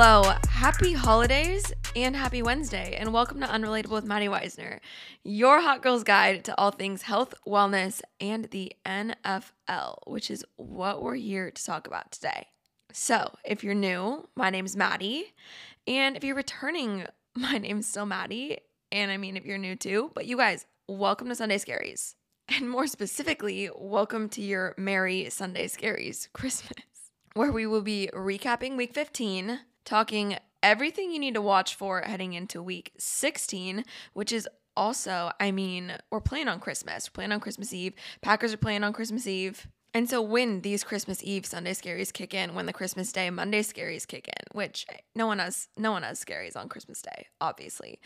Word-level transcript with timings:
Hello, 0.00 0.32
happy 0.48 0.92
holidays 0.92 1.72
and 1.96 2.14
happy 2.14 2.40
Wednesday, 2.40 2.94
and 2.96 3.12
welcome 3.12 3.40
to 3.40 3.48
Unrelatable 3.48 3.90
with 3.90 4.04
Madi 4.04 4.28
Weisner, 4.28 4.78
your 5.24 5.60
hot 5.60 5.82
girl's 5.82 6.04
guide 6.04 6.44
to 6.44 6.56
all 6.56 6.70
things 6.70 7.02
health, 7.02 7.34
wellness, 7.44 8.00
and 8.20 8.44
the 8.52 8.72
NFL, 8.86 9.96
which 10.06 10.30
is 10.30 10.44
what 10.54 11.02
we're 11.02 11.16
here 11.16 11.50
to 11.50 11.64
talk 11.64 11.88
about 11.88 12.12
today. 12.12 12.46
So, 12.92 13.34
if 13.44 13.64
you're 13.64 13.74
new, 13.74 14.28
my 14.36 14.50
name's 14.50 14.76
Madi, 14.76 15.34
and 15.88 16.16
if 16.16 16.22
you're 16.22 16.36
returning, 16.36 17.04
my 17.34 17.58
name's 17.58 17.88
still 17.88 18.06
Madi, 18.06 18.58
and 18.92 19.10
I 19.10 19.16
mean 19.16 19.36
if 19.36 19.44
you're 19.44 19.58
new 19.58 19.74
too, 19.74 20.12
but 20.14 20.26
you 20.26 20.36
guys, 20.36 20.64
welcome 20.86 21.26
to 21.26 21.34
Sunday 21.34 21.58
Scaries. 21.58 22.14
And 22.48 22.70
more 22.70 22.86
specifically, 22.86 23.68
welcome 23.76 24.28
to 24.28 24.42
your 24.42 24.76
Merry 24.78 25.28
Sunday 25.28 25.66
Scaries 25.66 26.32
Christmas 26.32 26.84
where 27.34 27.50
we 27.50 27.66
will 27.66 27.82
be 27.82 28.08
recapping 28.14 28.76
week 28.76 28.94
15, 28.94 29.60
talking 29.88 30.36
everything 30.62 31.10
you 31.10 31.18
need 31.18 31.34
to 31.34 31.40
watch 31.40 31.74
for 31.74 32.02
heading 32.02 32.34
into 32.34 32.62
week 32.62 32.92
16, 32.98 33.84
which 34.12 34.32
is 34.32 34.46
also, 34.76 35.32
I 35.40 35.50
mean, 35.50 35.94
we're 36.10 36.20
playing 36.20 36.46
on 36.46 36.60
Christmas. 36.60 37.08
We're 37.08 37.14
playing 37.14 37.32
on 37.32 37.40
Christmas 37.40 37.72
Eve. 37.72 37.94
Packers 38.20 38.52
are 38.52 38.58
playing 38.58 38.84
on 38.84 38.92
Christmas 38.92 39.26
Eve. 39.26 39.66
And 39.94 40.08
so 40.08 40.20
when 40.20 40.60
these 40.60 40.84
Christmas 40.84 41.24
Eve 41.24 41.46
Sunday 41.46 41.72
scaries 41.72 42.12
kick 42.12 42.34
in, 42.34 42.54
when 42.54 42.66
the 42.66 42.74
Christmas 42.74 43.10
Day 43.10 43.30
Monday 43.30 43.62
scaries 43.62 44.06
kick 44.06 44.28
in, 44.28 44.56
which 44.56 44.86
no 45.14 45.26
one 45.26 45.38
has 45.38 45.68
no 45.78 45.90
one 45.90 46.02
has 46.02 46.22
scaries 46.22 46.56
on 46.56 46.68
Christmas 46.68 47.00
Day, 47.00 47.26
obviously. 47.40 47.98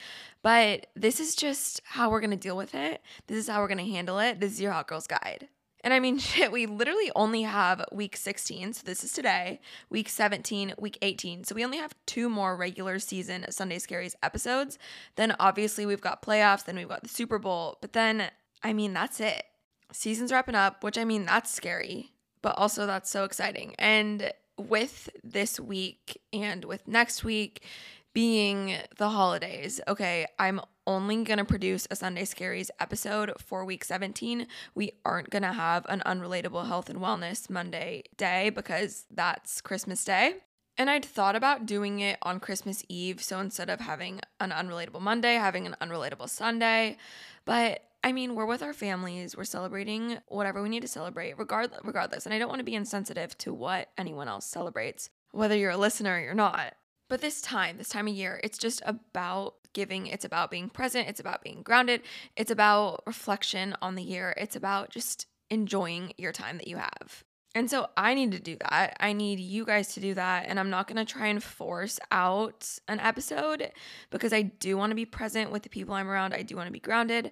But 0.43 0.87
this 0.95 1.19
is 1.19 1.35
just 1.35 1.83
how 1.85 2.11
we're 2.11 2.21
gonna 2.21 2.37
deal 2.37 2.57
with 2.57 2.77
it. 2.77 3.03
This 3.27 3.39
is 3.39 3.49
how 3.49 3.61
we're 3.61 3.69
gonna 3.69 3.83
handle 3.83 4.21
it. 4.21 4.39
This 4.39 4.53
is 4.53 4.61
your 4.61 4.71
hot 4.71 4.87
girl's 4.87 5.09
guide. 5.09 5.49
And 5.85 5.93
I 5.93 6.01
mean, 6.01 6.19
shit, 6.19 6.53
we 6.53 6.67
literally 6.67 7.11
only 7.17 7.43
have 7.43 7.85
week 7.93 8.17
16. 8.17 8.75
So 8.75 8.83
this 8.85 9.05
is 9.05 9.13
today, 9.13 9.61
week 9.91 10.09
17, 10.09 10.75
week 10.79 10.99
18. 11.03 11.45
So 11.45 11.55
we 11.55 11.65
only 11.65 11.79
have 11.79 11.95
two 12.07 12.29
more 12.29 12.57
regular 12.57 12.99
season 12.99 13.47
Sunday 13.51 13.79
Scaries 13.79 14.15
episodes. 14.23 14.79
Then 15.17 15.35
obviously 15.39 15.87
we've 15.87 16.01
got 16.01 16.23
playoffs, 16.23 16.65
then 16.65 16.77
we've 16.77 16.89
got 16.89 17.03
the 17.03 17.09
Super 17.09 17.39
Bowl. 17.39 17.79
But 17.81 17.93
then, 17.93 18.31
I 18.63 18.73
mean, 18.73 18.93
that's 18.93 19.21
it. 19.21 19.45
Season's 19.93 20.33
wrapping 20.33 20.55
up, 20.55 20.83
which 20.83 20.97
I 20.97 21.05
mean, 21.05 21.27
that's 21.27 21.51
scary, 21.51 22.13
but 22.41 22.57
also 22.57 22.87
that's 22.87 23.11
so 23.11 23.25
exciting. 23.25 23.75
And 23.79 24.33
with 24.57 25.11
this 25.23 25.59
week 25.59 26.21
and 26.33 26.65
with 26.65 26.87
next 26.87 27.25
week, 27.25 27.65
being 28.13 28.77
the 28.99 29.09
holidays. 29.09 29.81
Okay, 29.89 30.27
I'm 30.39 30.61
only 30.87 31.23
going 31.25 31.39
to 31.39 31.45
produce 31.45 31.87
a 31.91 31.97
Sunday 31.97 32.25
Scaries 32.25 32.71
episode 32.81 33.33
for 33.39 33.65
week 33.65 33.85
17. 33.85 34.47
We 34.75 34.93
aren't 35.05 35.31
going 35.31 35.43
to 35.43 35.53
have 35.53 35.87
an 35.89 36.03
unrelatable 36.05 36.67
health 36.67 36.91
and 36.91 36.99
wellness 36.99 37.49
Monday 37.49 38.05
day 38.17 38.51
because 38.51 39.07
that's 39.11 39.61
Christmas 39.61 40.05
Day. 40.05 40.37
And 40.79 40.89
I'd 40.89 41.05
thought 41.05 41.37
about 41.37 41.67
doing 41.67 42.01
it 42.01 42.19
on 42.23 42.41
Christmas 42.41 42.85
Eve. 42.89 43.23
So 43.23 43.41
instead 43.41 43.71
of 43.71 43.81
having 43.81 44.21
an 44.41 44.51
unrelatable 44.51 45.01
Monday, 45.01 45.35
having 45.35 45.67
an 45.67 45.77
unrelatable 45.81 46.29
Sunday. 46.29 46.97
But 47.45 47.85
I 48.05 48.13
mean, 48.13 48.35
we're 48.35 48.47
with 48.47 48.63
our 48.63 48.73
families, 48.73 49.37
we're 49.37 49.45
celebrating 49.45 50.19
whatever 50.27 50.63
we 50.63 50.69
need 50.69 50.83
to 50.83 50.89
celebrate, 50.89 51.39
regardless 51.39 51.81
regardless. 51.85 52.27
And 52.27 52.35
I 52.35 52.39
don't 52.39 52.49
want 52.49 52.59
to 52.59 52.65
be 52.65 52.75
insensitive 52.75 53.39
to 53.39 53.55
what 53.55 53.91
anyone 53.97 54.29
else 54.29 54.47
celebrates, 54.47 55.09
whether 55.31 55.57
you're 55.57 55.71
a 55.71 55.77
listener 55.77 56.17
or 56.17 56.21
you're 56.21 56.35
not. 56.35 56.75
But 57.13 57.21
this 57.21 57.43
time, 57.43 57.77
this 57.77 57.91
time 57.91 58.09
of 58.09 58.15
year, 58.15 58.41
it's 58.43 58.57
just 58.57 58.81
about 58.87 59.57
giving. 59.75 60.07
It's 60.07 60.25
about 60.25 60.51
being 60.51 60.71
present. 60.71 61.11
It's 61.11 61.21
about 61.21 61.43
being 61.43 61.61
grounded. 61.61 62.01
It's 62.39 62.51
about 62.51 63.03
reflection 63.07 63.77
on 63.83 63.97
the 63.97 64.03
year. 64.03 64.33
It's 64.39 64.57
about 64.57 64.89
just 64.89 65.27
enjoying 65.51 66.15
your 66.17 66.33
time 66.33 66.57
that 66.57 66.69
you 66.69 66.79
have. 66.79 67.23
And 67.55 67.71
so 67.71 67.91
I 67.99 68.15
need 68.15 68.33
to 68.33 68.39
do 68.39 68.57
that. 68.63 68.97
I 68.99 69.13
need 69.13 69.41
you 69.41 69.67
guys 69.67 69.93
to 69.93 70.01
do 70.01 70.15
that. 70.15 70.47
And 70.49 70.59
I'm 70.59 70.71
not 70.71 70.87
going 70.87 71.05
to 71.05 71.13
try 71.13 71.27
and 71.27 71.43
force 71.43 72.01
out 72.11 72.79
an 72.89 72.99
episode 72.99 73.73
because 74.09 74.33
I 74.33 74.41
do 74.41 74.79
want 74.79 74.91
to 74.93 74.97
be 74.97 75.05
present 75.05 75.51
with 75.51 75.65
the 75.65 75.69
people 75.69 75.93
I'm 75.93 76.09
around. 76.09 76.33
I 76.33 76.41
do 76.41 76.57
want 76.57 76.69
to 76.69 76.73
be 76.73 76.81
grounded. 76.81 77.31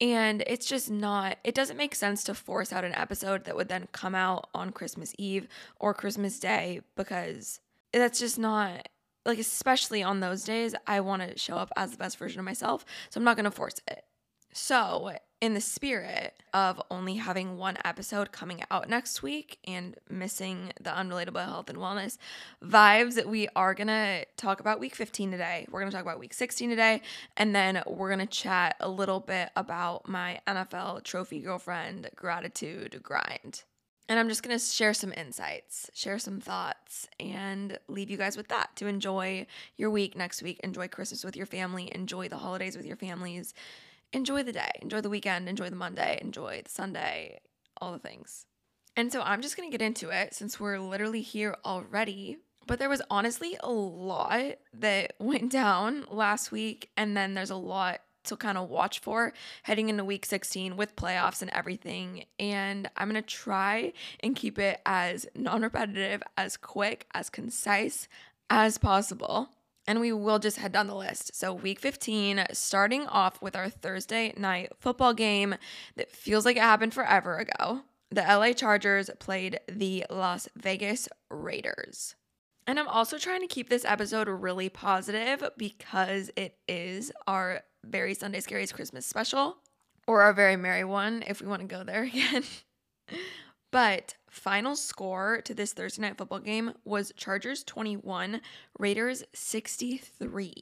And 0.00 0.42
it's 0.48 0.66
just 0.66 0.90
not, 0.90 1.38
it 1.44 1.54
doesn't 1.54 1.76
make 1.76 1.94
sense 1.94 2.24
to 2.24 2.34
force 2.34 2.72
out 2.72 2.84
an 2.84 2.96
episode 2.96 3.44
that 3.44 3.54
would 3.54 3.68
then 3.68 3.86
come 3.92 4.16
out 4.16 4.48
on 4.56 4.72
Christmas 4.72 5.14
Eve 5.18 5.46
or 5.78 5.94
Christmas 5.94 6.40
Day 6.40 6.80
because 6.96 7.60
that's 7.92 8.18
just 8.18 8.36
not 8.36 8.88
like 9.24 9.38
especially 9.38 10.02
on 10.02 10.20
those 10.20 10.44
days, 10.44 10.74
I 10.86 11.00
want 11.00 11.22
to 11.22 11.38
show 11.38 11.56
up 11.56 11.72
as 11.76 11.92
the 11.92 11.98
best 11.98 12.18
version 12.18 12.38
of 12.38 12.44
myself. 12.44 12.84
So 13.10 13.18
I'm 13.18 13.24
not 13.24 13.36
going 13.36 13.44
to 13.44 13.50
force 13.50 13.80
it. 13.88 14.04
So, 14.52 15.12
in 15.40 15.54
the 15.54 15.60
spirit 15.60 16.34
of 16.52 16.82
only 16.90 17.14
having 17.14 17.56
one 17.56 17.78
episode 17.84 18.32
coming 18.32 18.62
out 18.70 18.88
next 18.88 19.22
week 19.22 19.58
and 19.64 19.96
missing 20.10 20.72
the 20.80 20.90
unrelatable 20.90 21.42
health 21.44 21.70
and 21.70 21.78
wellness 21.78 22.18
vibes, 22.62 23.24
we 23.24 23.48
are 23.54 23.72
going 23.72 23.86
to 23.86 24.26
talk 24.36 24.60
about 24.60 24.80
week 24.80 24.94
15 24.94 25.30
today. 25.30 25.66
We're 25.70 25.80
going 25.80 25.90
to 25.90 25.96
talk 25.96 26.04
about 26.04 26.18
week 26.18 26.34
16 26.34 26.68
today. 26.68 27.00
And 27.36 27.54
then 27.54 27.82
we're 27.86 28.08
going 28.08 28.26
to 28.26 28.26
chat 28.26 28.76
a 28.80 28.88
little 28.88 29.20
bit 29.20 29.50
about 29.56 30.08
my 30.08 30.40
NFL 30.46 31.04
trophy 31.04 31.40
girlfriend 31.40 32.10
gratitude 32.16 33.00
grind. 33.02 33.62
And 34.10 34.18
I'm 34.18 34.28
just 34.28 34.42
going 34.42 34.58
to 34.58 34.62
share 34.62 34.92
some 34.92 35.12
insights, 35.12 35.88
share 35.94 36.18
some 36.18 36.40
thoughts, 36.40 37.06
and 37.20 37.78
leave 37.86 38.10
you 38.10 38.16
guys 38.16 38.36
with 38.36 38.48
that 38.48 38.74
to 38.74 38.88
enjoy 38.88 39.46
your 39.76 39.88
week 39.88 40.16
next 40.16 40.42
week. 40.42 40.58
Enjoy 40.64 40.88
Christmas 40.88 41.22
with 41.22 41.36
your 41.36 41.46
family. 41.46 41.92
Enjoy 41.94 42.26
the 42.26 42.38
holidays 42.38 42.76
with 42.76 42.84
your 42.84 42.96
families. 42.96 43.54
Enjoy 44.12 44.42
the 44.42 44.50
day. 44.50 44.72
Enjoy 44.82 45.00
the 45.00 45.08
weekend. 45.08 45.48
Enjoy 45.48 45.70
the 45.70 45.76
Monday. 45.76 46.18
Enjoy 46.20 46.60
the 46.64 46.70
Sunday. 46.70 47.38
All 47.80 47.92
the 47.92 48.00
things. 48.00 48.46
And 48.96 49.12
so 49.12 49.22
I'm 49.22 49.42
just 49.42 49.56
going 49.56 49.70
to 49.70 49.78
get 49.78 49.86
into 49.86 50.10
it 50.10 50.34
since 50.34 50.58
we're 50.58 50.80
literally 50.80 51.22
here 51.22 51.54
already. 51.64 52.38
But 52.66 52.80
there 52.80 52.88
was 52.88 53.02
honestly 53.10 53.56
a 53.60 53.70
lot 53.70 54.56
that 54.74 55.12
went 55.20 55.52
down 55.52 56.04
last 56.10 56.50
week. 56.50 56.90
And 56.96 57.16
then 57.16 57.34
there's 57.34 57.50
a 57.50 57.54
lot 57.54 58.00
to 58.24 58.36
kind 58.36 58.58
of 58.58 58.68
watch 58.68 59.00
for 59.00 59.32
heading 59.64 59.88
into 59.88 60.04
week 60.04 60.26
16 60.26 60.76
with 60.76 60.96
playoffs 60.96 61.42
and 61.42 61.50
everything. 61.52 62.24
And 62.38 62.90
I'm 62.96 63.10
going 63.10 63.22
to 63.22 63.28
try 63.28 63.92
and 64.20 64.36
keep 64.36 64.58
it 64.58 64.80
as 64.86 65.26
non 65.34 65.62
repetitive, 65.62 66.22
as 66.36 66.56
quick, 66.56 67.06
as 67.14 67.30
concise 67.30 68.08
as 68.48 68.78
possible. 68.78 69.50
And 69.86 70.00
we 70.00 70.12
will 70.12 70.38
just 70.38 70.58
head 70.58 70.72
down 70.72 70.86
the 70.86 70.94
list. 70.94 71.34
So, 71.34 71.52
week 71.52 71.80
15, 71.80 72.46
starting 72.52 73.06
off 73.06 73.40
with 73.42 73.56
our 73.56 73.68
Thursday 73.68 74.32
night 74.36 74.72
football 74.78 75.14
game 75.14 75.56
that 75.96 76.12
feels 76.12 76.44
like 76.44 76.56
it 76.56 76.62
happened 76.62 76.94
forever 76.94 77.38
ago. 77.38 77.82
The 78.10 78.22
LA 78.22 78.52
Chargers 78.52 79.08
played 79.18 79.60
the 79.68 80.04
Las 80.10 80.48
Vegas 80.56 81.08
Raiders. 81.30 82.16
And 82.66 82.78
I'm 82.78 82.88
also 82.88 83.18
trying 83.18 83.40
to 83.40 83.46
keep 83.46 83.68
this 83.68 83.84
episode 83.84 84.28
really 84.28 84.68
positive 84.68 85.42
because 85.56 86.30
it 86.36 86.56
is 86.68 87.10
our 87.26 87.62
very 87.84 88.14
Sunday 88.14 88.40
Scaries 88.40 88.72
Christmas 88.72 89.06
special 89.06 89.58
or 90.06 90.22
our 90.22 90.32
very 90.32 90.56
merry 90.56 90.84
one 90.84 91.22
if 91.26 91.40
we 91.40 91.46
want 91.46 91.62
to 91.62 91.68
go 91.68 91.84
there 91.84 92.02
again. 92.04 92.44
but 93.70 94.16
final 94.28 94.76
score 94.76 95.40
to 95.42 95.54
this 95.54 95.72
Thursday 95.72 96.02
night 96.02 96.18
football 96.18 96.38
game 96.38 96.72
was 96.84 97.12
Chargers 97.16 97.64
21, 97.64 98.40
Raiders 98.78 99.24
63. 99.32 100.54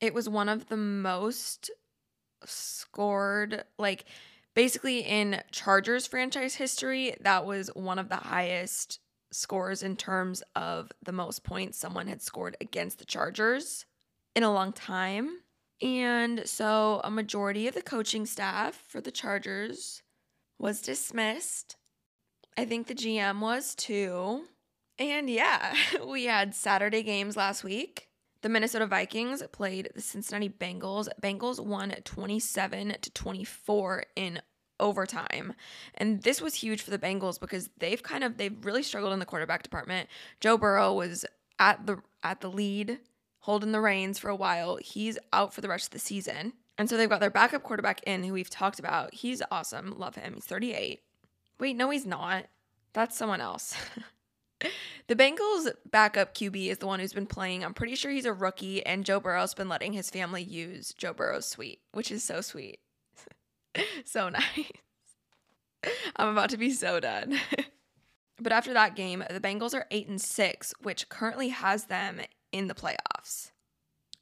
It 0.00 0.14
was 0.14 0.28
one 0.28 0.48
of 0.48 0.68
the 0.68 0.76
most 0.76 1.70
scored, 2.44 3.64
like 3.78 4.04
basically 4.54 5.00
in 5.00 5.42
Chargers 5.50 6.06
franchise 6.06 6.54
history, 6.54 7.14
that 7.20 7.44
was 7.44 7.68
one 7.74 7.98
of 7.98 8.08
the 8.08 8.16
highest 8.16 9.00
scores 9.30 9.82
in 9.82 9.96
terms 9.96 10.42
of 10.56 10.90
the 11.02 11.12
most 11.12 11.44
points 11.44 11.78
someone 11.78 12.08
had 12.08 12.22
scored 12.22 12.56
against 12.60 12.98
the 12.98 13.04
Chargers 13.04 13.86
in 14.34 14.42
a 14.42 14.52
long 14.52 14.72
time. 14.72 15.40
And 15.82 16.42
so 16.46 17.00
a 17.04 17.10
majority 17.10 17.66
of 17.66 17.74
the 17.74 17.82
coaching 17.82 18.26
staff 18.26 18.82
for 18.86 19.00
the 19.00 19.10
Chargers 19.10 20.02
was 20.58 20.82
dismissed. 20.82 21.76
I 22.56 22.64
think 22.66 22.86
the 22.86 22.94
GM 22.94 23.40
was 23.40 23.74
too. 23.74 24.44
And 24.98 25.30
yeah, 25.30 25.74
we 26.06 26.24
had 26.24 26.54
Saturday 26.54 27.02
games 27.02 27.36
last 27.36 27.64
week. 27.64 28.08
The 28.42 28.48
Minnesota 28.48 28.86
Vikings 28.86 29.42
played 29.52 29.90
the 29.94 30.00
Cincinnati 30.00 30.48
Bengals. 30.48 31.08
Bengals 31.22 31.60
won 31.60 31.94
27 32.04 32.96
to 33.00 33.10
24 33.10 34.04
in 34.16 34.40
overtime. 34.78 35.54
And 35.94 36.22
this 36.22 36.40
was 36.40 36.54
huge 36.54 36.80
for 36.82 36.90
the 36.90 36.98
Bengals 36.98 37.38
because 37.38 37.68
they've 37.78 38.02
kind 38.02 38.24
of 38.24 38.38
they've 38.38 38.64
really 38.64 38.82
struggled 38.82 39.12
in 39.12 39.18
the 39.18 39.26
quarterback 39.26 39.62
department. 39.62 40.08
Joe 40.40 40.56
Burrow 40.56 40.94
was 40.94 41.24
at 41.58 41.86
the 41.86 41.98
at 42.22 42.40
the 42.40 42.50
lead 42.50 42.98
holding 43.40 43.72
the 43.72 43.80
reins 43.80 44.18
for 44.18 44.28
a 44.28 44.36
while. 44.36 44.78
He's 44.82 45.18
out 45.32 45.52
for 45.52 45.60
the 45.60 45.68
rest 45.68 45.86
of 45.86 45.90
the 45.90 45.98
season. 45.98 46.52
And 46.78 46.88
so 46.88 46.96
they've 46.96 47.08
got 47.08 47.20
their 47.20 47.30
backup 47.30 47.62
quarterback 47.62 48.02
in 48.04 48.24
who 48.24 48.32
we've 48.32 48.48
talked 48.48 48.78
about. 48.78 49.12
He's 49.14 49.42
awesome. 49.50 49.98
Love 49.98 50.14
him. 50.14 50.34
He's 50.34 50.46
38. 50.46 51.00
Wait, 51.58 51.76
no, 51.76 51.90
he's 51.90 52.06
not. 52.06 52.46
That's 52.92 53.16
someone 53.16 53.40
else. 53.40 53.74
the 55.06 55.16
Bengals 55.16 55.70
backup 55.90 56.34
QB 56.34 56.68
is 56.68 56.78
the 56.78 56.86
one 56.86 57.00
who's 57.00 57.12
been 57.12 57.26
playing. 57.26 57.64
I'm 57.64 57.74
pretty 57.74 57.94
sure 57.94 58.10
he's 58.10 58.24
a 58.24 58.32
rookie, 58.32 58.84
and 58.84 59.04
Joe 59.04 59.20
Burrow's 59.20 59.54
been 59.54 59.68
letting 59.68 59.92
his 59.92 60.10
family 60.10 60.42
use 60.42 60.94
Joe 60.96 61.12
Burrow's 61.12 61.46
suite, 61.46 61.80
which 61.92 62.10
is 62.10 62.24
so 62.24 62.40
sweet. 62.40 62.80
so 64.04 64.30
nice. 64.30 64.72
I'm 66.16 66.28
about 66.28 66.50
to 66.50 66.56
be 66.56 66.70
so 66.70 67.00
done. 67.00 67.38
but 68.40 68.52
after 68.52 68.72
that 68.74 68.96
game, 68.96 69.24
the 69.30 69.40
Bengals 69.40 69.74
are 69.74 69.86
8 69.90 70.08
and 70.08 70.20
6, 70.20 70.74
which 70.82 71.08
currently 71.08 71.48
has 71.48 71.84
them 71.84 72.20
in 72.52 72.68
the 72.68 72.74
playoffs. 72.74 73.50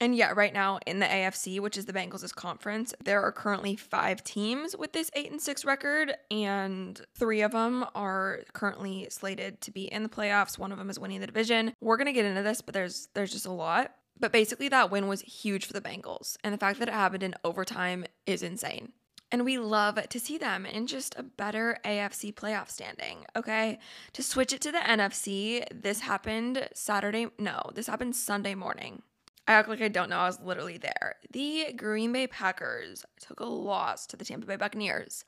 And 0.01 0.15
yeah, 0.15 0.33
right 0.35 0.53
now 0.53 0.79
in 0.87 1.01
the 1.01 1.07
AFC, 1.07 1.59
which 1.59 1.77
is 1.77 1.87
the 1.87 1.93
Bengals' 1.93 2.33
conference, 2.35 2.95
there 3.03 3.21
are 3.21 3.33
currently 3.33 3.75
five 3.75 4.23
teams 4.23 4.77
with 4.77 4.93
this 4.93 5.11
eight 5.15 5.31
and 5.31 5.41
six 5.41 5.65
record, 5.65 6.15
and 6.31 7.01
three 7.19 7.41
of 7.41 7.51
them 7.51 7.85
are 7.97 8.41
currently 8.53 9.09
slated 9.11 9.61
to 9.63 9.73
be 9.73 9.93
in 9.93 10.05
the 10.05 10.09
playoffs. 10.09 10.57
One 10.57 10.71
of 10.71 10.79
them 10.79 10.89
is 10.89 11.01
winning 11.01 11.21
the 11.21 11.27
division. 11.27 11.75
We're 11.81 11.97
gonna 11.97 12.13
get 12.13 12.27
into 12.27 12.43
this, 12.43 12.61
but 12.61 12.75
there's 12.75 13.09
there's 13.15 13.33
just 13.33 13.47
a 13.47 13.53
lot. 13.53 13.93
But 14.21 14.33
basically, 14.33 14.69
that 14.69 14.91
win 14.91 15.09
was 15.09 15.21
huge 15.23 15.67
for 15.67 15.73
the 15.73 15.81
Bengals, 15.81 16.37
and 16.45 16.55
the 16.55 16.59
fact 16.59 16.79
that 16.79 16.89
it 16.89 16.95
happened 16.95 17.23
in 17.23 17.35
overtime 17.45 18.05
is 18.27 18.43
insane. 18.43 18.93
And 19.31 19.45
we 19.45 19.59
love 19.59 20.09
to 20.09 20.21
see 20.21 20.39
them 20.39 20.65
in 20.65 20.87
just 20.87 21.15
a 21.19 21.23
better 21.23 21.79
AFC 21.85 22.35
playoff 22.35 22.71
standing. 22.71 23.27
Okay. 23.37 23.79
To 24.15 24.23
switch 24.23 24.53
it 24.53 24.61
to 24.63 24.73
the 24.73 24.79
NFC, 24.79 25.65
this 25.71 26.01
happened 26.01 26.69
Saturday. 26.75 27.27
No, 27.39 27.61
this 27.75 27.87
happened 27.87 28.17
Sunday 28.17 28.55
morning. 28.55 29.03
I 29.47 29.53
act 29.53 29.69
like 29.69 29.81
I 29.81 29.89
don't 29.89 30.11
know. 30.11 30.19
I 30.19 30.27
was 30.27 30.41
literally 30.41 30.79
there. 30.79 31.17
The 31.31 31.73
Green 31.75 32.13
Bay 32.13 32.27
Packers 32.27 33.05
took 33.19 33.41
a 33.41 33.47
loss 33.47 34.07
to 34.09 34.17
the 34.17 34.25
Tampa 34.25 34.47
Bay 34.47 34.57
Buccaneers. 34.57 35.25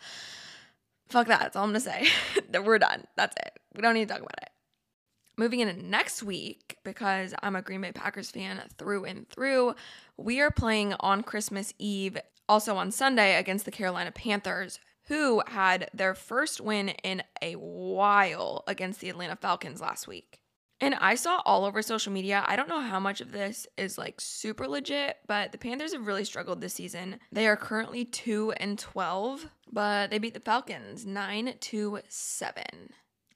Fuck 1.08 1.26
that. 1.26 1.40
That's 1.40 1.56
all 1.56 1.64
I'm 1.64 1.70
going 1.70 1.80
to 1.80 1.86
say. 1.86 2.06
We're 2.62 2.78
done. 2.78 3.04
That's 3.16 3.34
it. 3.36 3.58
We 3.74 3.82
don't 3.82 3.94
need 3.94 4.08
to 4.08 4.14
talk 4.14 4.22
about 4.22 4.42
it. 4.42 4.50
Moving 5.36 5.60
into 5.60 5.82
next 5.82 6.22
week, 6.22 6.76
because 6.84 7.34
I'm 7.42 7.56
a 7.56 7.62
Green 7.62 7.80
Bay 7.80 7.92
Packers 7.92 8.30
fan 8.30 8.60
through 8.76 9.06
and 9.06 9.26
through, 9.28 9.74
we 10.18 10.40
are 10.40 10.50
playing 10.50 10.94
on 11.00 11.22
Christmas 11.22 11.72
Eve, 11.78 12.18
also 12.50 12.76
on 12.76 12.90
Sunday, 12.90 13.36
against 13.36 13.64
the 13.64 13.70
Carolina 13.70 14.10
Panthers, 14.10 14.80
who 15.06 15.40
had 15.46 15.88
their 15.94 16.16
first 16.16 16.60
win 16.60 16.88
in 17.04 17.22
a 17.40 17.54
while 17.54 18.64
against 18.66 19.00
the 19.00 19.08
Atlanta 19.08 19.36
Falcons 19.36 19.80
last 19.80 20.08
week. 20.08 20.40
And 20.80 20.96
I 20.96 21.14
saw 21.14 21.42
all 21.44 21.64
over 21.64 21.80
social 21.80 22.12
media. 22.12 22.42
I 22.44 22.56
don't 22.56 22.68
know 22.68 22.80
how 22.80 22.98
much 22.98 23.20
of 23.20 23.30
this 23.30 23.68
is 23.76 23.98
like 23.98 24.20
super 24.20 24.66
legit, 24.66 25.18
but 25.28 25.52
the 25.52 25.58
Panthers 25.58 25.92
have 25.92 26.08
really 26.08 26.24
struggled 26.24 26.60
this 26.60 26.74
season. 26.74 27.20
They 27.30 27.46
are 27.46 27.56
currently 27.56 28.04
2 28.04 28.54
and 28.56 28.76
12, 28.76 29.48
but 29.70 30.10
they 30.10 30.18
beat 30.18 30.34
the 30.34 30.40
Falcons 30.40 31.06
9 31.06 31.54
to 31.60 32.00
7. 32.08 32.64